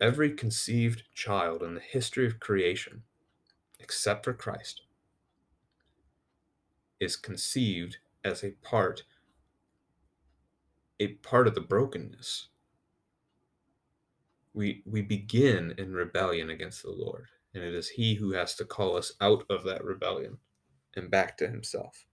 [0.01, 3.03] Every conceived child in the history of creation,
[3.79, 4.81] except for Christ,
[6.99, 9.03] is conceived as a part
[10.99, 12.49] a part of the brokenness.
[14.53, 18.65] We we begin in rebellion against the Lord, and it is he who has to
[18.65, 20.37] call us out of that rebellion
[20.95, 22.05] and back to himself.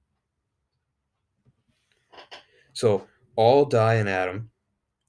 [2.72, 4.50] So all die in Adam,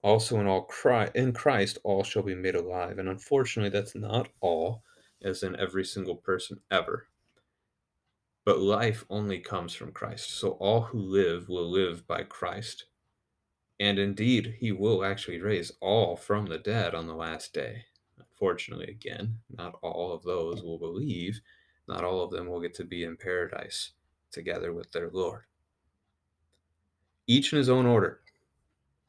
[0.01, 2.97] also in all Christ, in Christ all shall be made alive.
[2.97, 4.83] And unfortunately, that's not all,
[5.23, 7.07] as in every single person ever.
[8.45, 10.31] But life only comes from Christ.
[10.31, 12.85] So all who live will live by Christ.
[13.79, 17.85] And indeed, he will actually raise all from the dead on the last day.
[18.17, 21.39] Unfortunately, again, not all of those will believe.
[21.87, 23.91] Not all of them will get to be in paradise
[24.31, 25.43] together with their Lord.
[27.25, 28.19] Each in his own order.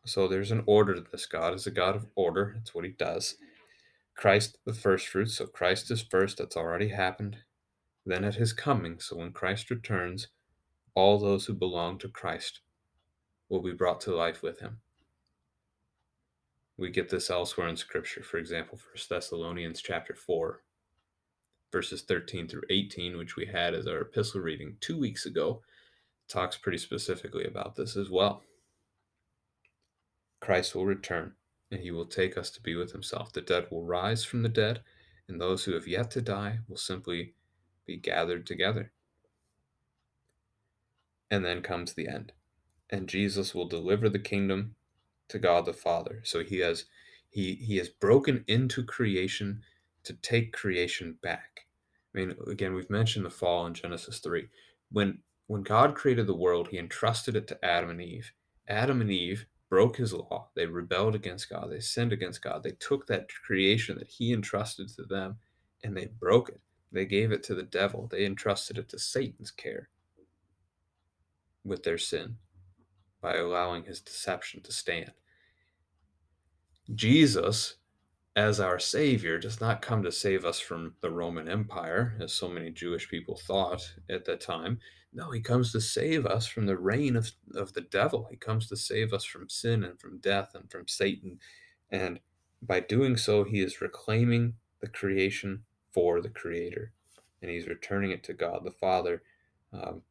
[0.05, 1.27] So there's an order to this.
[1.27, 2.55] God is a God of order.
[2.57, 3.37] That's what he does.
[4.15, 5.35] Christ, the first fruits.
[5.35, 6.39] So Christ is first.
[6.39, 7.39] That's already happened.
[8.07, 10.29] Then at his coming, so when Christ returns,
[10.95, 12.61] all those who belong to Christ
[13.51, 14.79] will be brought to life with him.
[16.79, 18.23] We get this elsewhere in Scripture.
[18.23, 20.63] For example, 1 Thessalonians chapter 4,
[21.71, 25.61] verses 13 through 18, which we had as our epistle reading two weeks ago,
[26.27, 28.43] talks pretty specifically about this as well.
[30.41, 31.35] Christ will return,
[31.71, 33.33] and he will take us to be with himself.
[33.33, 34.81] The dead will rise from the dead,
[35.29, 37.35] and those who have yet to die will simply
[37.85, 38.93] be gathered together.
[41.31, 42.33] And then comes the end.
[42.91, 44.75] And Jesus will deliver the kingdom
[45.29, 46.21] to God the Father.
[46.25, 46.85] So he has
[47.31, 49.63] he he has broken into creation
[50.05, 51.67] to take creation back.
[52.15, 54.49] I mean, again, we've mentioned the fall in Genesis 3.
[54.91, 58.33] When when God created the world, he entrusted it to Adam and Eve.
[58.69, 60.49] Adam and Eve broke his law.
[60.55, 61.71] They rebelled against God.
[61.71, 62.63] They sinned against God.
[62.63, 65.37] They took that creation that he entrusted to them
[65.83, 66.61] and they broke it.
[66.93, 68.09] They gave it to the devil.
[68.11, 69.89] They entrusted it to Satan's care
[71.65, 72.37] with their sin
[73.21, 75.13] by allowing his deception to stand.
[76.95, 77.77] Jesus,
[78.35, 82.49] as our Savior, does not come to save us from the Roman Empire, as so
[82.49, 84.79] many Jewish people thought at that time.
[85.13, 88.29] No, he comes to save us from the reign of, of the devil.
[88.31, 91.39] He comes to save us from sin and from death and from Satan.
[91.91, 92.21] And
[92.63, 96.93] by doing so, he is reclaiming the creation for the Creator.
[97.43, 99.23] And he's returning it to God the Father,
[99.73, 100.03] um,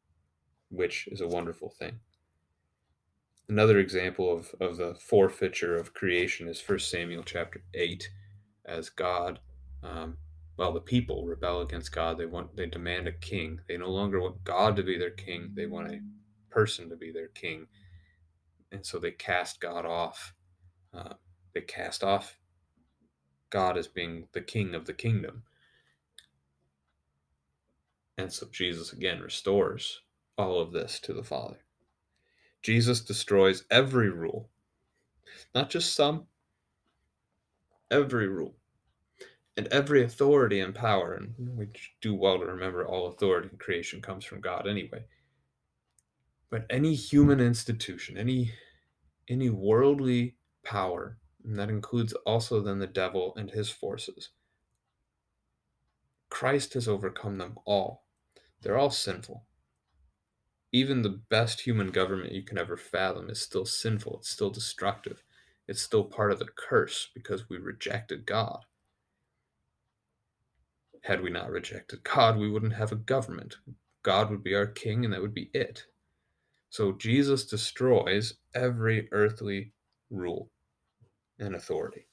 [0.69, 1.99] which is a wonderful thing.
[3.49, 8.07] Another example of, of the forfeiture of creation is 1 Samuel chapter 8,
[8.63, 9.39] as God,
[9.81, 10.17] um,
[10.55, 12.19] well, the people rebel against God.
[12.19, 13.61] They want, they demand a king.
[13.67, 15.53] They no longer want God to be their king.
[15.55, 15.99] They want a
[16.51, 17.65] person to be their king.
[18.71, 20.35] And so they cast God off.
[20.93, 21.13] Uh,
[21.55, 22.37] they cast off
[23.49, 25.41] God as being the king of the kingdom.
[28.15, 30.01] And so Jesus again restores
[30.37, 31.57] all of this to the Father.
[32.61, 34.49] Jesus destroys every rule,
[35.55, 36.25] not just some,
[37.89, 38.55] every rule,
[39.55, 41.13] and every authority and power.
[41.13, 41.67] And we
[42.01, 45.05] do well to remember all authority in creation comes from God anyway.
[46.49, 48.53] But any human institution, any
[49.27, 54.29] any worldly power, and that includes also then the devil and his forces.
[56.29, 58.05] Christ has overcome them all.
[58.61, 59.45] They're all sinful
[60.71, 64.17] even the best human government you can ever fathom is still sinful.
[64.19, 65.23] It's still destructive.
[65.67, 68.65] It's still part of the curse because we rejected God.
[71.03, 73.57] Had we not rejected God, we wouldn't have a government.
[74.03, 75.85] God would be our king, and that would be it.
[76.69, 79.73] So Jesus destroys every earthly
[80.09, 80.51] rule
[81.39, 82.05] and authority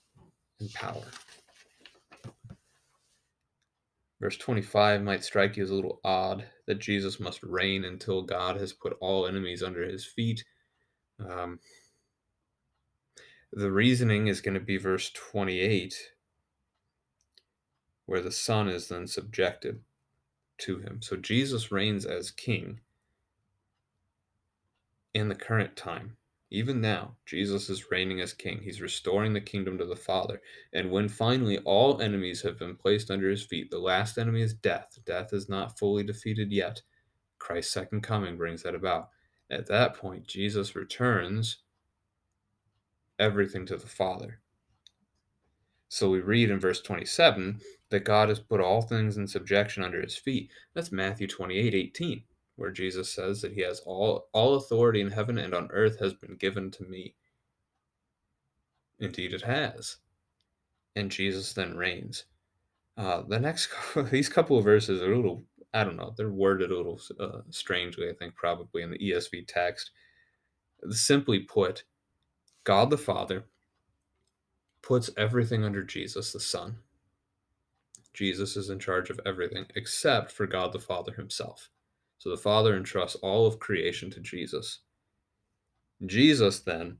[0.60, 1.02] and power.
[4.26, 8.56] Verse 25 might strike you as a little odd that Jesus must reign until God
[8.56, 10.44] has put all enemies under his feet.
[11.20, 11.60] Um,
[13.52, 16.10] the reasoning is going to be verse 28,
[18.06, 19.82] where the Son is then subjected
[20.58, 21.02] to him.
[21.02, 22.80] So Jesus reigns as king
[25.14, 26.16] in the current time.
[26.50, 28.60] Even now, Jesus is reigning as king.
[28.62, 30.40] He's restoring the kingdom to the Father.
[30.72, 34.54] And when finally all enemies have been placed under his feet, the last enemy is
[34.54, 34.98] death.
[35.04, 36.82] Death is not fully defeated yet.
[37.38, 39.08] Christ's second coming brings that about.
[39.50, 41.58] At that point, Jesus returns
[43.18, 44.40] everything to the Father.
[45.88, 50.00] So we read in verse 27 that God has put all things in subjection under
[50.00, 50.50] his feet.
[50.74, 52.24] That's Matthew 28 18.
[52.56, 56.14] Where Jesus says that he has all all authority in heaven and on earth has
[56.14, 57.14] been given to me.
[58.98, 59.96] Indeed, it has.
[60.94, 62.24] And Jesus then reigns.
[62.96, 63.68] Uh, the next,
[64.10, 65.44] these couple of verses are a little,
[65.74, 69.44] I don't know, they're worded a little uh, strangely, I think, probably in the ESV
[69.46, 69.90] text.
[70.90, 71.84] Simply put,
[72.64, 73.44] God the Father
[74.82, 76.78] puts everything under Jesus the Son.
[78.14, 81.68] Jesus is in charge of everything except for God the Father himself.
[82.18, 84.80] So the Father entrusts all of creation to Jesus.
[86.04, 86.98] Jesus then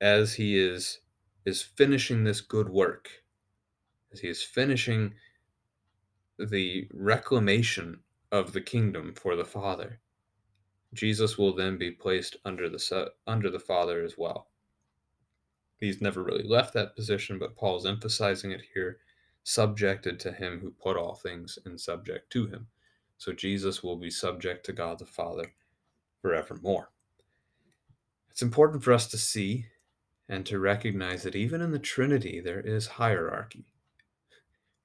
[0.00, 1.00] as he is
[1.44, 3.08] is finishing this good work
[4.12, 5.12] as he is finishing
[6.38, 7.98] the reclamation
[8.30, 9.98] of the kingdom for the father
[10.94, 14.48] jesus will then be placed under the under the father as well
[15.78, 18.98] he's never really left that position but paul's emphasizing it here
[19.42, 22.66] subjected to him who put all things in subject to him
[23.18, 25.52] so jesus will be subject to god the father
[26.22, 26.90] forevermore
[28.30, 29.66] it's important for us to see
[30.28, 33.72] and to recognize that even in the Trinity, there is hierarchy.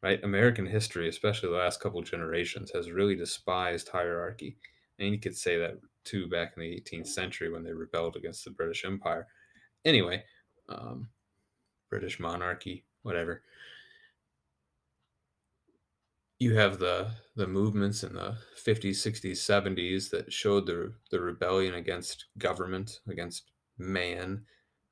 [0.02, 0.24] Right?
[0.24, 4.58] American history, especially the last couple generations, has really despised hierarchy.
[5.00, 8.44] And you could say that too back in the 18th century when they rebelled against
[8.44, 9.28] the British Empire.
[9.86, 10.24] Anyway,
[10.68, 11.08] um,
[11.90, 13.44] British monarchy, whatever.
[16.44, 21.74] You have the the movements in the 50s, 60s, 70s that showed the the rebellion
[21.74, 24.46] against government, against man,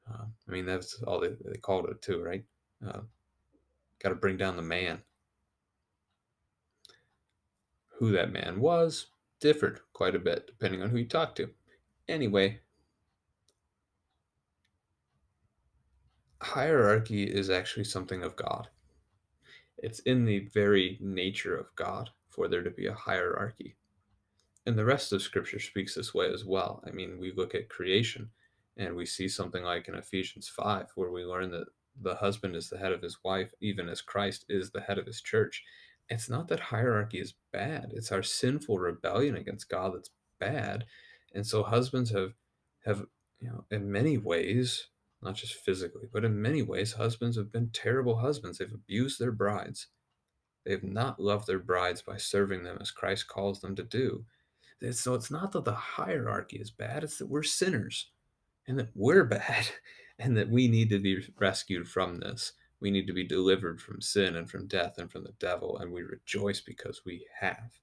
[0.09, 2.45] uh, I mean, that's all they, they called it too, right?
[2.85, 3.01] Uh,
[4.01, 5.03] Got to bring down the man.
[7.99, 9.07] Who that man was
[9.41, 11.49] differed quite a bit depending on who you talked to.
[12.07, 12.61] Anyway,
[16.41, 18.69] hierarchy is actually something of God.
[19.81, 23.75] It's in the very nature of God for there to be a hierarchy.
[24.65, 26.83] And the rest of Scripture speaks this way as well.
[26.87, 28.29] I mean, we look at creation
[28.77, 31.67] and we see something like in Ephesians 5, where we learn that
[31.99, 35.07] the husband is the head of his wife, even as Christ is the head of
[35.07, 35.63] his church.
[36.09, 40.85] It's not that hierarchy is bad, it's our sinful rebellion against God that's bad.
[41.33, 42.33] And so husbands have
[42.85, 43.05] have
[43.39, 44.87] you know in many ways,
[45.21, 48.57] not just physically, but in many ways, husbands have been terrible husbands.
[48.57, 49.87] They've abused their brides.
[50.65, 54.25] They have not loved their brides by serving them as Christ calls them to do.
[54.91, 58.09] So it's not that the hierarchy is bad, it's that we're sinners
[58.67, 59.67] and that we're bad
[60.17, 62.53] and that we need to be rescued from this.
[62.79, 65.91] We need to be delivered from sin and from death and from the devil, and
[65.91, 67.79] we rejoice because we have.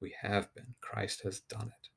[0.00, 0.74] We have been.
[0.80, 1.88] Christ has done it.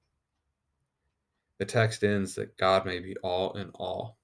[1.58, 4.18] The text ends that God may be all in all.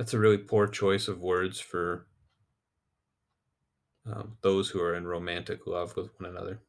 [0.00, 2.06] That's a really poor choice of words for
[4.06, 6.62] um, those who are in romantic love with one another.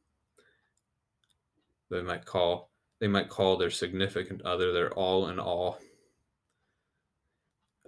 [1.90, 2.68] They might call
[3.00, 5.78] they might call their significant other their all in all.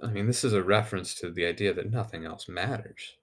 [0.02, 3.18] I mean, this is a reference to the idea that nothing else matters.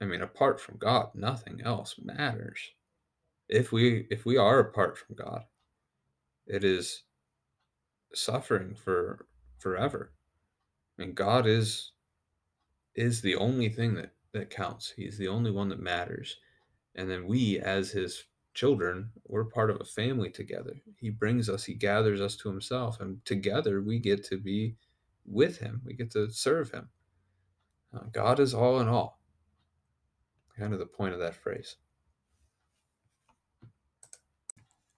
[0.00, 2.72] I mean, apart from God, nothing else matters.
[3.48, 5.44] If we if we are apart from God,
[6.48, 7.04] it is
[8.12, 9.26] suffering for
[9.60, 10.10] forever.
[11.00, 11.92] Mean, God is
[12.94, 14.92] is the only thing that that counts.
[14.96, 16.36] He's the only one that matters.
[16.94, 20.74] And then we as his children, we're part of a family together.
[20.98, 24.76] He brings us, He gathers us to Himself, and together we get to be
[25.24, 25.82] with Him.
[25.84, 26.88] We get to serve Him.
[27.94, 29.20] Uh, God is all in all.
[30.58, 31.76] Kind of the point of that phrase.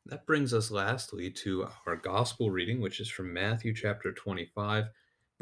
[0.07, 4.86] That brings us lastly to our gospel reading, which is from Matthew chapter 25,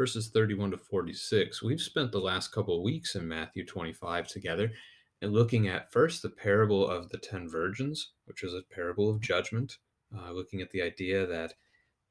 [0.01, 1.63] verses 31 to 46.
[1.63, 4.73] We've spent the last couple weeks in Matthew 25 together,
[5.21, 9.21] and looking at first the parable of the ten virgins, which is a parable of
[9.21, 9.77] judgment,
[10.17, 11.53] uh, looking at the idea that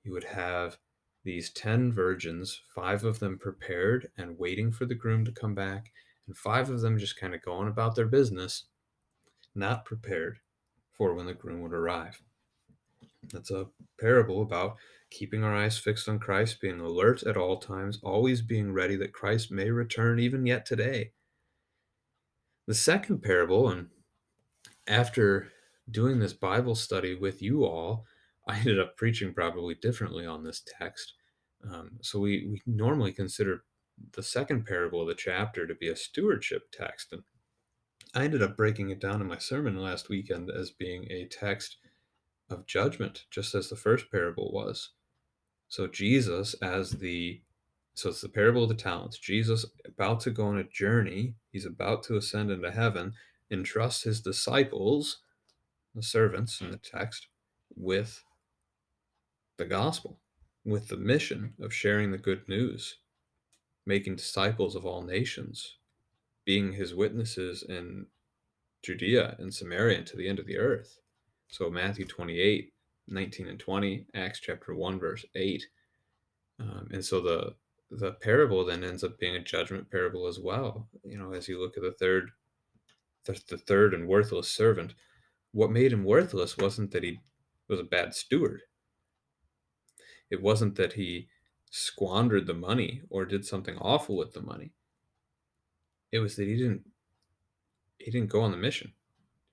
[0.03, 0.77] you would have
[1.23, 5.91] these ten virgins, five of them prepared and waiting for the groom to come back,
[6.27, 8.65] and five of them just kind of going about their business,
[9.55, 10.37] not prepared
[10.91, 12.21] for when the groom would arrive.
[13.33, 13.65] That's a
[13.99, 14.77] parable about
[15.10, 19.14] keeping our eyes fixed on Christ, being alert at all times, always being ready that
[19.14, 21.12] Christ may return even yet today.
[22.68, 23.88] The second parable, and
[24.88, 25.51] after
[25.89, 28.05] doing this Bible study with you all,
[28.47, 31.14] I ended up preaching probably differently on this text.
[31.70, 33.64] Um, so we, we normally consider
[34.14, 37.12] the second parable of the chapter to be a stewardship text.
[37.12, 37.24] And
[38.14, 41.78] I ended up breaking it down in my sermon last weekend as being a text
[42.49, 44.91] of judgment, just as the first parable was.
[45.70, 47.41] So Jesus, as the
[47.93, 49.17] so it's the parable of the talents.
[49.17, 51.36] Jesus about to go on a journey.
[51.51, 53.13] He's about to ascend into heaven.
[53.51, 55.20] entrusts his disciples,
[55.93, 57.28] the servants in the text,
[57.76, 58.24] with
[59.57, 60.20] the gospel,
[60.63, 62.99] with the mission of sharing the good news,
[63.86, 65.76] making disciples of all nations,
[66.45, 68.05] being his witnesses in
[68.82, 70.99] Judea and Samaria and to the end of the earth.
[71.49, 72.72] So Matthew 28,
[73.10, 75.66] 19 and 20, Acts chapter 1, verse 8.
[76.60, 77.55] Um, and so the
[77.91, 80.88] the parable then ends up being a judgment parable as well.
[81.03, 82.32] You know, as you look at the third
[83.26, 84.93] the, the third and worthless servant,
[85.51, 87.20] what made him worthless wasn't that he
[87.68, 88.62] was a bad steward.
[90.30, 91.28] It wasn't that he
[91.72, 94.72] squandered the money or did something awful with the money.
[96.12, 96.84] It was that he didn't
[97.97, 98.93] he didn't go on the mission.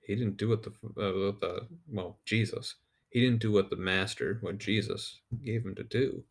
[0.01, 2.75] He didn't do what the uh, the well Jesus.
[3.09, 6.23] He didn't do what the master, what Jesus gave him to do.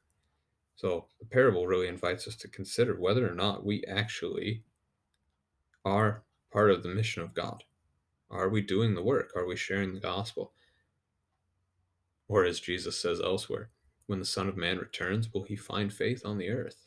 [0.77, 4.62] So the parable really invites us to consider whether or not we actually
[5.85, 7.64] are part of the mission of God.
[8.31, 9.33] Are we doing the work?
[9.35, 10.53] Are we sharing the gospel?
[12.29, 13.70] Or as Jesus says elsewhere,
[14.07, 16.87] when the Son of Man returns, will he find faith on the earth?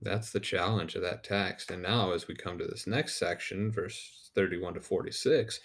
[0.00, 1.70] That's the challenge of that text.
[1.70, 5.60] And now, as we come to this next section, verse 31 to 46,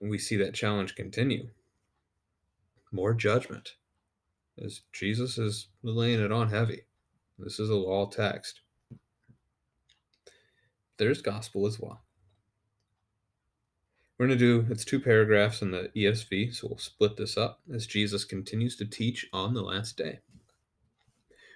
[0.00, 1.48] we see that challenge continue.
[2.90, 3.74] More judgment,
[4.62, 6.82] as Jesus is laying it on heavy.
[7.38, 8.60] This is a law text.
[10.96, 12.00] There's gospel as well.
[14.18, 17.60] We're going to do, it's two paragraphs in the ESV, so we'll split this up
[17.72, 20.18] as Jesus continues to teach on the last day.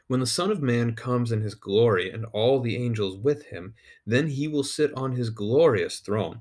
[0.07, 3.75] When the Son of Man comes in his glory and all the angels with him,
[4.07, 6.41] then he will sit on his glorious throne.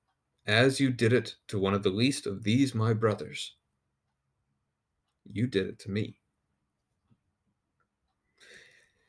[0.45, 3.55] as you did it to one of the least of these my brothers,
[5.31, 6.15] you did it to me.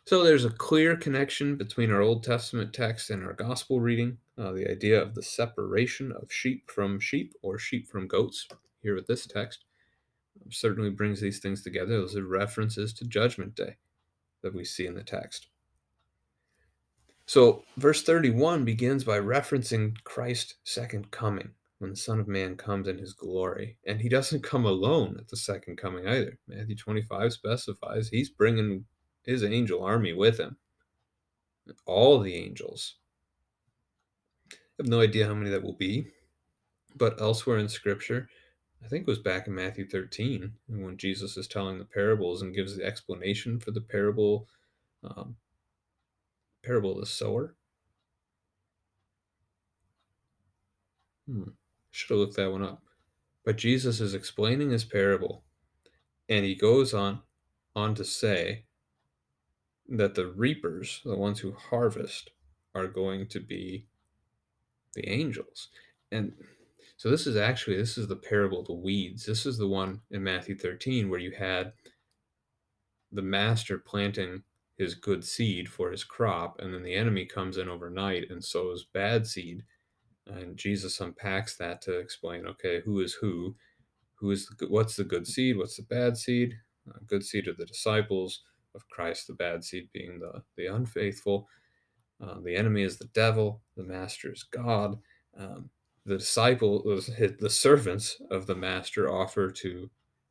[0.05, 4.19] So there's a clear connection between our Old Testament text and our gospel reading.
[4.37, 8.49] Uh, the idea of the separation of sheep from sheep or sheep from goats
[8.83, 9.65] here with this text
[10.41, 11.99] um, certainly brings these things together.
[11.99, 13.77] Those are references to Judgment Day
[14.43, 15.47] that we see in the text.
[17.27, 22.89] So, verse 31 begins by referencing Christ's second coming when the Son of Man comes
[22.89, 23.77] in his glory.
[23.87, 26.39] And he doesn't come alone at the second coming either.
[26.47, 28.85] Matthew 25 specifies he's bringing
[29.25, 30.57] his angel army with him.
[31.87, 32.97] All the angels.
[34.53, 36.09] I have no idea how many that will be,
[36.97, 38.29] but elsewhere in Scripture,
[38.85, 42.55] I think it was back in Matthew 13, when Jesus is telling the parables and
[42.55, 44.49] gives the explanation for the parable,
[45.05, 45.37] um,
[46.65, 47.55] parable of the sower.
[51.27, 51.51] Hmm.
[51.91, 52.83] Should have looked that one up.
[53.45, 55.45] But Jesus is explaining his parable,
[56.29, 57.23] and he goes on
[57.75, 58.65] on to say
[59.89, 62.31] that the reapers, the ones who harvest,
[62.75, 63.87] are going to be
[64.95, 65.69] the angels.
[66.11, 66.33] And
[66.97, 69.27] so this is actually this is the parable of the weeds.
[69.27, 71.73] This is the one in Matthew 13 where you had
[73.11, 74.43] the master planting
[74.79, 78.85] his good seed for his crop and then the enemy comes in overnight and sows
[78.93, 79.63] bad seed
[80.27, 83.57] and Jesus unpacks that to explain okay, who is who?
[84.15, 85.57] Who is the, what's the good seed?
[85.57, 86.55] What's the bad seed?
[86.89, 88.43] Uh, good seed are the disciples
[88.75, 91.49] of Christ, the bad seed being the, the unfaithful.
[92.23, 94.99] Uh, the enemy is the devil, the master is God.
[95.37, 95.71] Um,
[96.07, 99.91] the disciple, the servants of the master offer to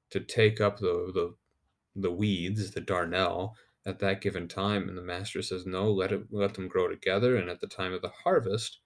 [0.09, 1.33] to take up the, the
[1.95, 3.53] the weeds, the darnel,
[3.85, 7.35] at that given time, and the master says, "No, let it let them grow together."
[7.35, 8.79] And at the time of the harvest,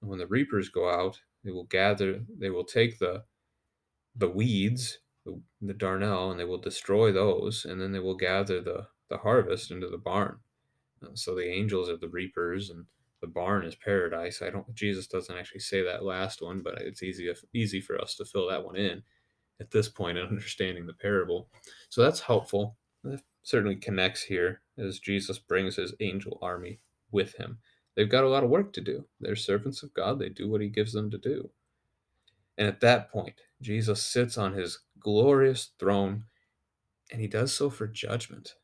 [0.00, 2.24] when the reapers go out, they will gather.
[2.38, 3.24] They will take the
[4.16, 8.60] the weeds the, the darnel and they will destroy those and then they will gather
[8.60, 10.38] the, the harvest into the barn
[11.14, 12.86] so the angels are the reapers and
[13.20, 17.02] the barn is paradise i don't jesus doesn't actually say that last one but it's
[17.02, 19.02] easy easy for us to fill that one in
[19.60, 21.48] at this point in understanding the parable.
[21.90, 22.76] So that's helpful.
[23.42, 26.80] Certainly connects here as Jesus brings his angel army
[27.10, 27.58] with him.
[27.96, 29.06] They've got a lot of work to do.
[29.20, 31.50] They're servants of God, they do what he gives them to do.
[32.56, 36.24] And at that point, Jesus sits on his glorious throne
[37.10, 38.54] and he does so for judgment.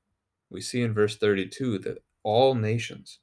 [0.50, 3.18] We see in verse 32 that all nations,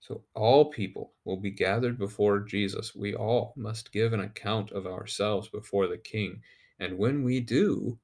[0.00, 2.94] so all people will be gathered before Jesus.
[2.94, 6.42] We all must give an account of ourselves before the King.
[6.78, 7.98] And when we do,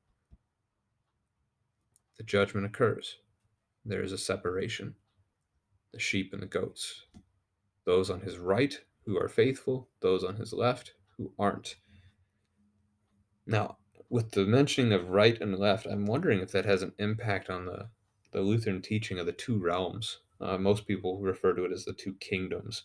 [2.21, 3.17] the judgment occurs.
[3.83, 4.95] There is a separation
[5.95, 7.07] the sheep and the goats.
[7.87, 11.77] Those on his right who are faithful, those on his left who aren't.
[13.47, 13.79] Now,
[14.11, 17.65] with the mentioning of right and left, I'm wondering if that has an impact on
[17.65, 17.89] the,
[18.33, 21.95] the Lutheran teaching of the two realms uh, most people refer to it as the
[21.95, 22.83] two kingdoms.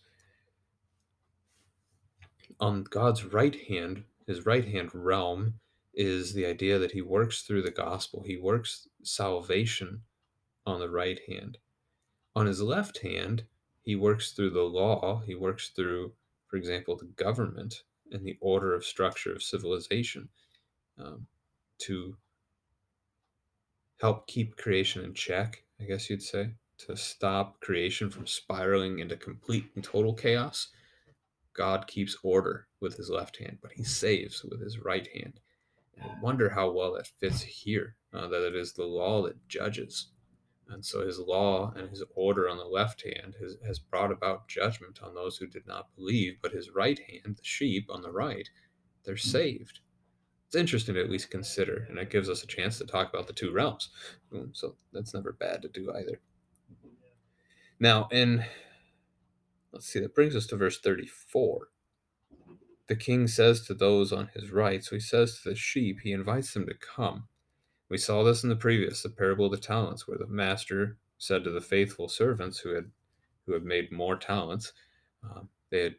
[2.62, 5.56] On God's right hand, his right hand realm,
[5.96, 8.24] is the idea that he works through the gospel.
[8.26, 10.02] He works salvation
[10.66, 11.58] on the right hand.
[12.36, 13.44] On his left hand,
[13.82, 15.22] he works through the law.
[15.26, 16.14] He works through,
[16.48, 20.30] for example, the government and the order of structure of civilization
[20.98, 21.28] um,
[21.80, 22.18] to
[24.02, 29.16] help keep creation in check, I guess you'd say to stop creation from spiraling into
[29.16, 30.70] complete and total chaos,
[31.54, 35.40] God keeps order with his left hand, but he saves with his right hand.
[36.22, 40.10] Wonder how well that fits here, uh, that it is the law that judges.
[40.70, 44.48] And so his law and his order on the left hand has, has brought about
[44.48, 48.12] judgment on those who did not believe, but his right hand, the sheep on the
[48.12, 48.50] right,
[49.04, 49.80] they're saved.
[50.48, 53.28] It's interesting to at least consider, and it gives us a chance to talk about
[53.28, 53.90] the two realms.
[54.54, 56.20] So that's never bad to do either.
[57.80, 58.46] Now, in
[59.72, 61.68] let's see, that brings us to verse 34.
[62.88, 66.12] The king says to those on his right, so he says to the sheep, he
[66.12, 67.28] invites them to come.
[67.90, 71.44] We saw this in the previous, the parable of the talents, where the master said
[71.44, 72.92] to the faithful servants who had
[73.46, 74.74] who had made more talents,
[75.24, 75.96] um, they had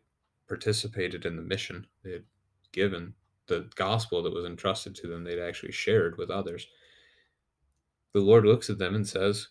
[0.49, 2.25] participated in the mission, they had
[2.73, 3.15] given
[3.47, 6.67] the gospel that was entrusted to them, they'd actually shared with others.
[8.13, 9.49] The Lord looks at them and says,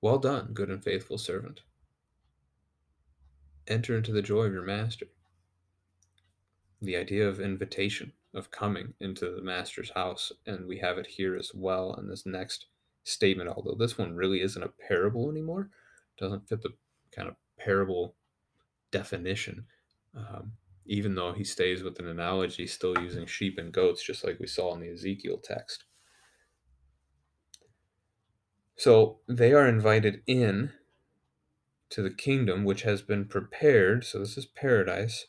[0.00, 1.62] well done, good and faithful servant.
[3.68, 5.06] Enter into the joy of your master.
[6.80, 11.36] The idea of invitation, of coming into the master's house, and we have it here
[11.36, 12.66] as well in this next
[13.02, 15.70] statement, although this one really isn't a parable anymore,
[16.18, 16.70] doesn't fit the
[17.12, 18.14] kind of parable
[18.90, 19.64] definition.
[20.14, 20.52] Um,
[20.86, 24.46] even though he stays with an analogy, still using sheep and goats, just like we
[24.46, 25.84] saw in the Ezekiel text.
[28.76, 30.72] So they are invited in
[31.90, 34.04] to the kingdom which has been prepared.
[34.04, 35.26] So this is paradise.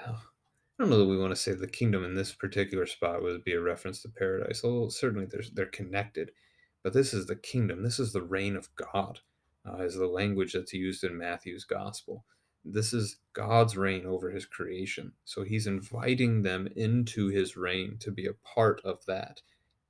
[0.00, 3.22] Well, I don't know that we want to say the kingdom in this particular spot
[3.22, 4.62] would be a reference to paradise.
[4.64, 6.32] Although certainly they're connected.
[6.82, 7.82] But this is the kingdom.
[7.82, 9.20] This is the reign of God,
[9.68, 12.24] uh, is the language that's used in Matthew's gospel.
[12.64, 15.12] This is God's reign over his creation.
[15.24, 19.40] So he's inviting them into his reign to be a part of that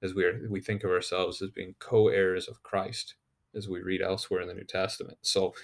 [0.03, 3.15] as we are, we think of ourselves as being co-heirs of Christ,
[3.57, 5.19] as we read elsewhere in the New Testament.
[5.23, 5.55] So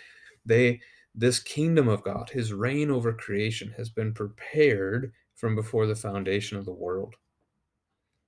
[0.44, 0.80] they
[1.14, 6.56] this kingdom of God, his reign over creation, has been prepared from before the foundation
[6.56, 7.16] of the world.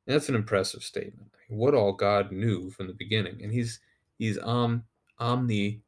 [0.07, 1.31] And that's an impressive statement.
[1.49, 3.43] What all God knew from the beginning.
[3.43, 3.81] And he's
[4.19, 4.85] he's um
[5.19, 5.83] omnipresent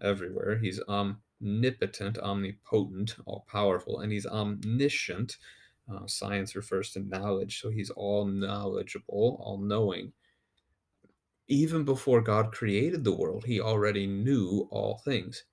[0.00, 0.58] everywhere.
[0.58, 5.38] He's omnipotent, omnipotent, all powerful, and he's omniscient
[5.90, 10.12] uh, science refers to knowledge, so he's all knowledgeable, all knowing.
[11.52, 15.44] Even before God created the world, he already knew all things.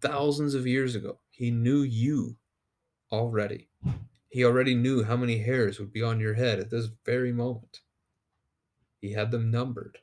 [0.00, 2.34] Thousands of years ago, he knew you
[3.12, 3.68] already.
[4.28, 7.82] He already knew how many hairs would be on your head at this very moment.
[9.00, 9.98] He had them numbered.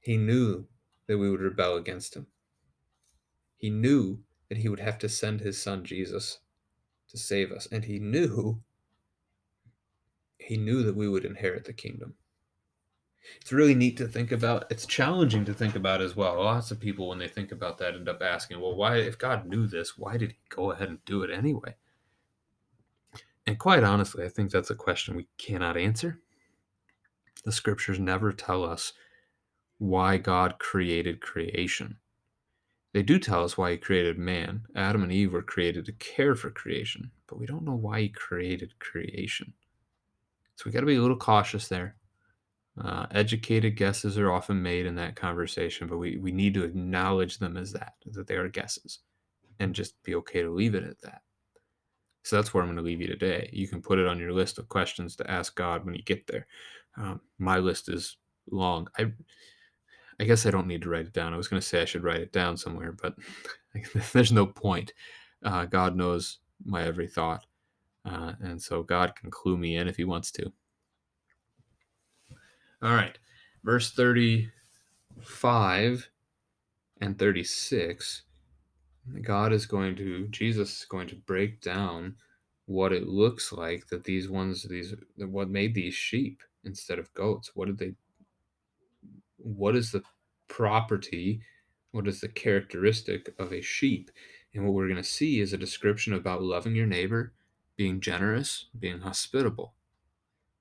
[0.00, 0.66] He knew
[1.06, 2.26] that we would rebel against him.
[3.56, 6.40] He knew that he would have to send his son Jesus
[7.10, 7.68] to save us.
[7.70, 8.60] And he knew
[10.36, 12.14] he knew that we would inherit the kingdom.
[13.40, 14.66] It's really neat to think about.
[14.70, 16.42] It's challenging to think about as well.
[16.42, 19.46] Lots of people, when they think about that, end up asking, well, why, if God
[19.46, 21.74] knew this, why did he go ahead and do it anyway?
[23.46, 26.20] And quite honestly, I think that's a question we cannot answer.
[27.44, 28.94] The scriptures never tell us
[29.78, 31.98] why God created creation.
[32.92, 34.62] They do tell us why he created man.
[34.76, 38.08] Adam and Eve were created to care for creation, but we don't know why he
[38.08, 39.52] created creation.
[40.54, 41.96] So we got to be a little cautious there.
[42.82, 47.38] Uh, educated guesses are often made in that conversation, but we, we need to acknowledge
[47.38, 48.98] them as that, that they are guesses.
[49.58, 51.22] and just be okay to leave it at that.
[52.24, 53.50] So that's where I'm going to leave you today.
[53.52, 56.26] You can put it on your list of questions to ask God when you get
[56.26, 56.46] there.
[56.98, 58.18] Um, my list is
[58.50, 58.88] long.
[58.98, 59.12] I
[60.20, 61.34] I guess I don't need to write it down.
[61.34, 63.16] I was going to say I should write it down somewhere, but
[64.12, 64.92] there's no point.
[65.44, 67.46] Uh, God knows my every thought.
[68.06, 70.52] Uh, and so God can clue me in if he wants to.
[72.84, 73.18] All right.
[73.64, 76.10] Verse 35
[77.00, 78.22] and 36.
[79.22, 82.16] God is going to, Jesus is going to break down
[82.66, 87.52] what it looks like that these ones, these, what made these sheep instead of goats?
[87.54, 87.94] What did they,
[89.38, 90.02] what is the
[90.48, 91.40] property?
[91.92, 94.10] What is the characteristic of a sheep?
[94.52, 97.32] And what we're going to see is a description about loving your neighbor,
[97.76, 99.72] being generous, being hospitable.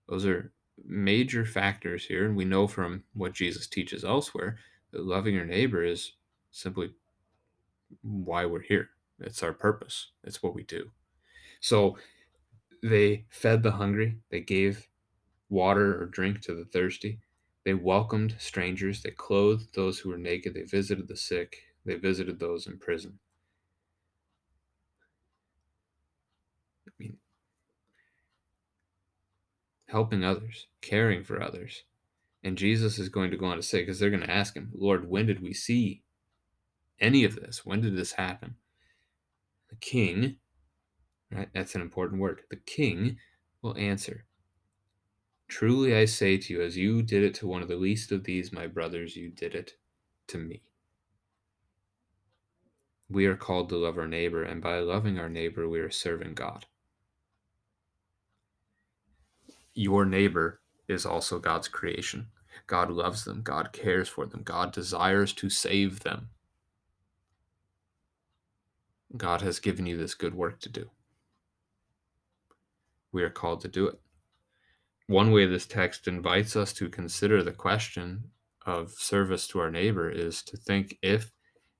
[0.07, 0.53] Those are
[0.83, 2.25] major factors here.
[2.25, 4.57] And we know from what Jesus teaches elsewhere
[4.91, 6.13] that loving your neighbor is
[6.51, 6.93] simply
[8.01, 8.89] why we're here.
[9.19, 10.91] It's our purpose, it's what we do.
[11.61, 11.97] So
[12.81, 14.87] they fed the hungry, they gave
[15.49, 17.19] water or drink to the thirsty,
[17.63, 22.39] they welcomed strangers, they clothed those who were naked, they visited the sick, they visited
[22.39, 23.19] those in prison.
[26.87, 27.17] I mean,
[29.93, 31.83] helping others, caring for others.
[32.43, 34.71] And Jesus is going to go on to say, because they're going to ask him,
[34.73, 36.01] Lord, when did we see
[36.99, 37.63] any of this?
[37.63, 38.55] When did this happen?
[39.69, 40.37] The king,
[41.31, 41.47] right?
[41.53, 42.41] That's an important word.
[42.49, 43.17] The king
[43.61, 44.25] will answer,
[45.47, 48.23] Truly I say to you, as you did it to one of the least of
[48.23, 49.73] these, my brothers, you did it
[50.29, 50.63] to me.
[53.09, 56.33] We are called to love our neighbor, and by loving our neighbor, we are serving
[56.33, 56.65] God
[59.73, 62.27] your neighbor is also God's creation.
[62.67, 66.29] God loves them, God cares for them, God desires to save them.
[69.15, 70.89] God has given you this good work to do.
[73.11, 73.99] We are called to do it.
[75.07, 78.23] One way this text invites us to consider the question
[78.65, 81.31] of service to our neighbor is to think if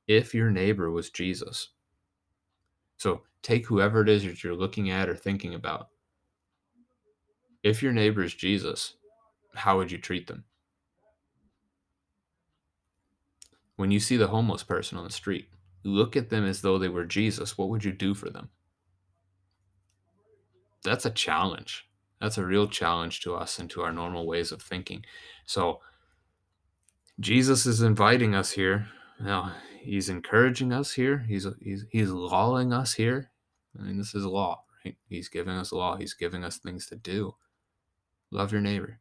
[0.05, 1.69] if your neighbor was Jesus.
[2.97, 5.87] So take whoever it is that you're looking at or thinking about
[7.63, 8.95] if your neighbor is Jesus,
[9.55, 10.43] how would you treat them?
[13.75, 15.49] When you see the homeless person on the street,
[15.83, 17.57] look at them as though they were Jesus.
[17.57, 18.49] What would you do for them?
[20.83, 21.87] That's a challenge.
[22.21, 25.05] That's a real challenge to us and to our normal ways of thinking.
[25.45, 25.79] So,
[27.19, 28.87] Jesus is inviting us here.
[29.19, 31.25] Now, he's encouraging us here.
[31.27, 33.31] He's he's he's lawing us here.
[33.77, 34.95] I mean, this is law, right?
[35.09, 35.95] He's giving us law.
[35.97, 37.35] He's giving us things to do.
[38.33, 38.99] Love your neighbor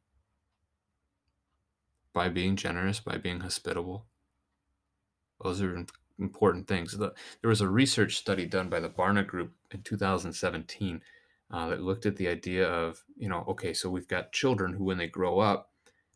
[2.13, 4.05] by being generous, by being hospitable.
[5.43, 5.87] Those are
[6.19, 6.99] important things.
[6.99, 11.01] there was a research study done by the Barna Group in 2017
[11.51, 14.85] uh, that looked at the idea of, you know, okay, so we've got children who,
[14.85, 15.71] when they grow up,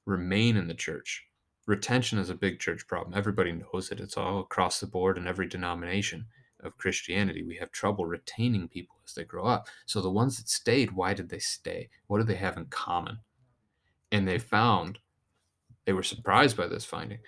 [0.05, 1.25] remain in the church.
[1.67, 3.17] Retention is a big church problem.
[3.17, 3.99] Everybody knows it.
[3.99, 6.27] It's all across the board in every denomination
[6.67, 7.43] of Christianity.
[7.43, 9.69] We have trouble retaining people as they grow up.
[9.87, 11.89] So the ones that stayed, why did they stay?
[12.09, 13.19] What do they have in common?
[14.13, 14.99] And they found,
[15.85, 17.19] they were surprised by this finding.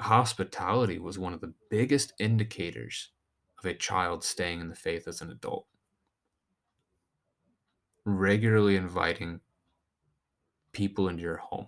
[0.00, 3.10] Hospitality was one of the biggest indicators
[3.58, 5.66] of a child staying in the faith as an adult.
[8.04, 9.40] Regularly inviting
[10.72, 11.66] people into your home,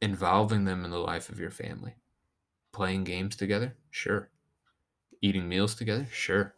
[0.00, 1.94] involving them in the life of your family
[2.76, 3.74] Playing games together?
[3.90, 4.28] Sure.
[5.22, 6.06] Eating meals together?
[6.12, 6.54] Sure.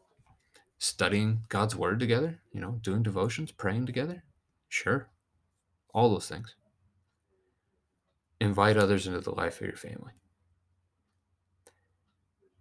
[0.79, 2.41] Studying God's word together?
[2.51, 4.25] You know, doing devotions, praying together?
[4.69, 5.11] Sure.
[5.95, 6.57] All those things.
[8.41, 10.11] Invite others into the life of your family.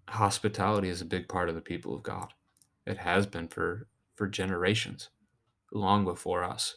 [0.10, 2.34] Hospitality is a big part of the people of God.
[2.86, 5.10] It has been for, for generations,
[5.74, 6.76] long before us.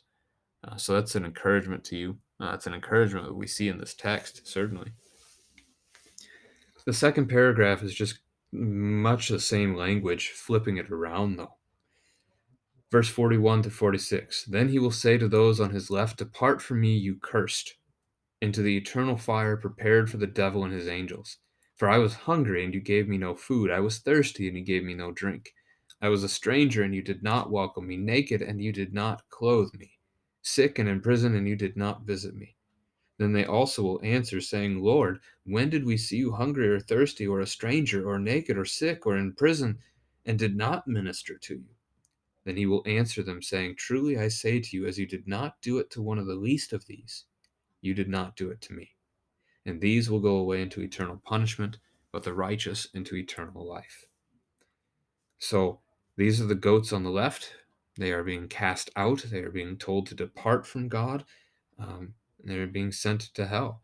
[0.66, 2.16] Uh, so that's an encouragement to you.
[2.40, 4.92] Uh, it's an encouragement that we see in this text, certainly.
[6.86, 8.20] The second paragraph is just
[8.52, 11.54] much the same language, flipping it around though.
[12.90, 16.80] Verse 41 to 46 Then he will say to those on his left, Depart from
[16.80, 17.76] me, you cursed,
[18.40, 21.36] into the eternal fire prepared for the devil and his angels.
[21.76, 23.70] For I was hungry, and you gave me no food.
[23.70, 25.54] I was thirsty, and you gave me no drink.
[26.02, 29.22] I was a stranger, and you did not welcome me, naked, and you did not
[29.30, 29.92] clothe me,
[30.42, 32.56] sick and in prison, and you did not visit me.
[33.20, 37.26] Then they also will answer, saying, Lord, when did we see you hungry or thirsty,
[37.26, 39.78] or a stranger, or naked, or sick, or in prison,
[40.24, 41.74] and did not minister to you?
[42.46, 45.60] Then he will answer them, saying, Truly I say to you, as you did not
[45.60, 47.26] do it to one of the least of these,
[47.82, 48.92] you did not do it to me.
[49.66, 51.76] And these will go away into eternal punishment,
[52.12, 54.06] but the righteous into eternal life.
[55.38, 55.80] So
[56.16, 57.52] these are the goats on the left.
[57.98, 59.26] They are being cast out.
[59.30, 61.26] They are being told to depart from God.
[61.78, 63.82] Um, and they're being sent to hell.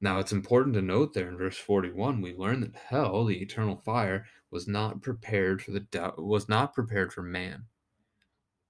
[0.00, 3.76] Now, it's important to note there in verse 41, we learn that hell, the eternal
[3.76, 7.64] fire, was not prepared for the de- was not prepared for man.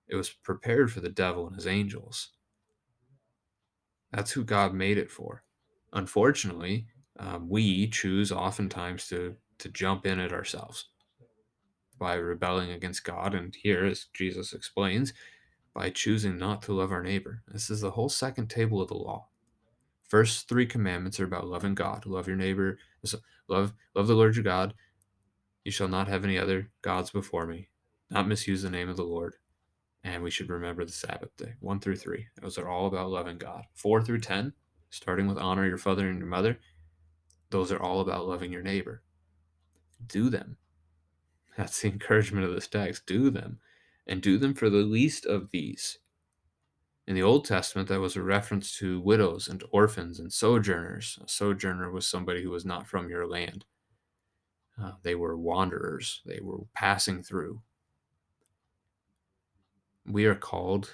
[0.09, 2.29] It was prepared for the devil and his angels.
[4.13, 5.43] That's who God made it for.
[5.95, 6.87] Unfortunately,
[7.19, 10.89] um, we choose oftentimes to to jump in it ourselves
[11.99, 15.13] by rebelling against God, and here, as Jesus explains,
[15.75, 17.43] by choosing not to love our neighbor.
[17.49, 19.29] This is the whole second table of the law.
[20.09, 22.79] First three commandments are about loving God, love your neighbor,
[23.49, 24.75] love love the Lord your God.
[25.65, 27.69] You shall not have any other gods before me.
[28.11, 29.37] Not misuse the name of the Lord.
[30.05, 31.55] And we should remember the Sabbath day.
[31.61, 32.27] One through three.
[32.41, 33.65] Those are all about loving God.
[33.75, 34.53] Four through ten,
[34.91, 36.59] starting with honor your father and your mother.
[37.51, 39.03] Those are all about loving your neighbor.
[40.07, 40.57] Do them.
[41.57, 43.07] That's the encouragement of this text.
[43.07, 43.61] Do them.
[44.07, 45.99] And do them for the least of these
[47.07, 51.19] in the Old Testament, that was a reference to widows and orphans and sojourners.
[51.23, 53.65] A sojourner was somebody who was not from your land.
[54.81, 57.61] Uh, they were wanderers, they were passing through.
[60.07, 60.91] We are called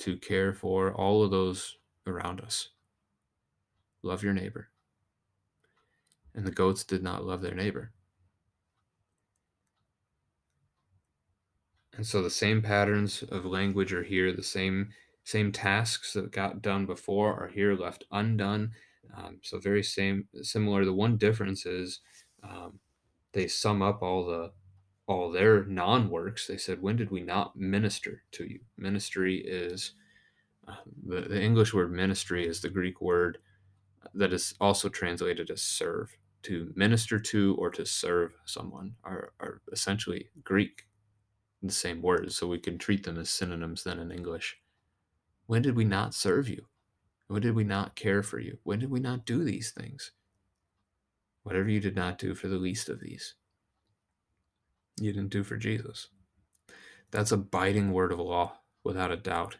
[0.00, 2.68] to care for all of those around us.
[4.02, 4.68] Love your neighbor.
[6.34, 7.92] And the goats did not love their neighbor.
[11.96, 14.90] And so the same patterns of language are here, the same
[15.24, 18.70] same tasks that got done before are here left undone.
[19.16, 20.84] Um, so very same similar.
[20.84, 22.00] The one difference is
[22.44, 22.78] um,
[23.32, 24.52] they sum up all the
[25.08, 26.46] all their non-works.
[26.46, 29.94] They said, "When did we not minister to you?" Ministry is
[30.68, 30.74] uh,
[31.06, 33.38] the, the English word ministry is the Greek word
[34.14, 36.16] that is also translated as serve.
[36.42, 40.86] To minister to or to serve someone are, are essentially Greek,
[41.66, 42.36] the same words.
[42.36, 44.58] So we can treat them as synonyms then in English.
[45.46, 46.66] When did we not serve you?
[47.28, 48.58] When did we not care for you?
[48.62, 50.12] When did we not do these things?
[51.42, 53.34] Whatever you did not do for the least of these,
[55.00, 56.08] you didn't do for Jesus.
[57.10, 59.56] That's a biting word of law, without a doubt.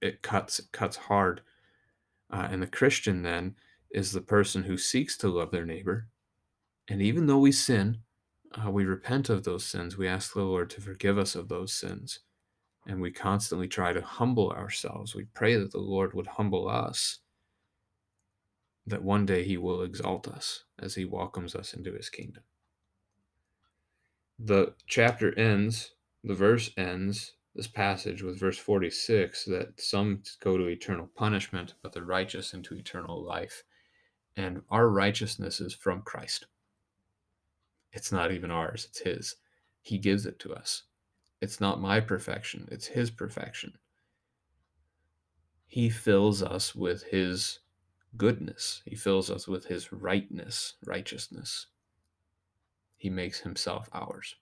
[0.00, 1.42] It cuts, it cuts hard.
[2.30, 3.56] Uh, and the Christian then
[3.90, 6.08] is the person who seeks to love their neighbor.
[6.88, 7.98] And even though we sin,
[8.64, 9.96] uh, we repent of those sins.
[9.96, 12.20] We ask the Lord to forgive us of those sins
[12.86, 15.14] and we constantly try to humble ourselves.
[15.14, 17.18] We pray that the Lord would humble us,
[18.86, 22.42] that one day he will exalt us as he welcomes us into his kingdom.
[24.38, 25.92] The chapter ends,
[26.24, 31.92] the verse ends, this passage with verse 46 that some go to eternal punishment, but
[31.92, 33.62] the righteous into eternal life.
[34.36, 36.46] And our righteousness is from Christ.
[37.92, 39.36] It's not even ours, it's his.
[39.82, 40.84] He gives it to us.
[41.42, 43.76] It's not my perfection, it's His perfection.
[45.66, 47.58] He fills us with His
[48.16, 51.66] goodness, He fills us with His rightness, righteousness.
[52.96, 54.36] He makes Himself ours.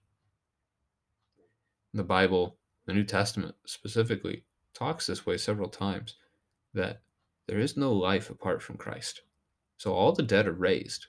[1.91, 4.43] The Bible, the New Testament specifically,
[4.75, 6.17] talks this way several times
[6.75, 7.01] that
[7.47, 9.23] there is no life apart from Christ.
[9.77, 11.07] So all the dead are raised.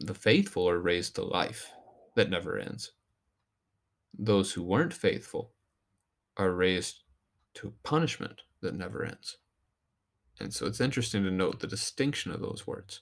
[0.00, 1.72] The faithful are raised to life
[2.14, 2.92] that never ends.
[4.16, 5.52] Those who weren't faithful
[6.36, 7.02] are raised
[7.54, 9.38] to punishment that never ends.
[10.40, 13.00] And so it's interesting to note the distinction of those words.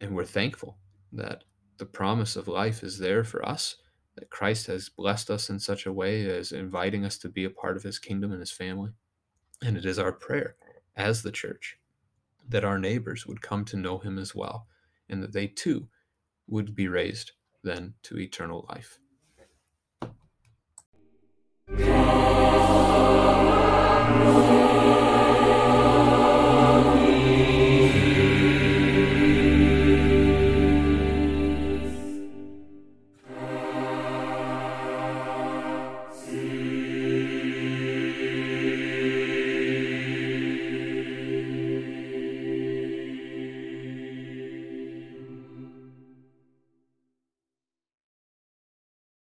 [0.00, 0.76] And we're thankful
[1.12, 1.44] that
[1.78, 3.76] the promise of life is there for us,
[4.16, 7.50] that Christ has blessed us in such a way as inviting us to be a
[7.50, 8.90] part of his kingdom and his family.
[9.62, 10.56] And it is our prayer
[10.96, 11.78] as the church
[12.46, 14.66] that our neighbors would come to know him as well,
[15.08, 15.88] and that they too
[16.46, 17.32] would be raised
[17.62, 18.98] then to eternal life.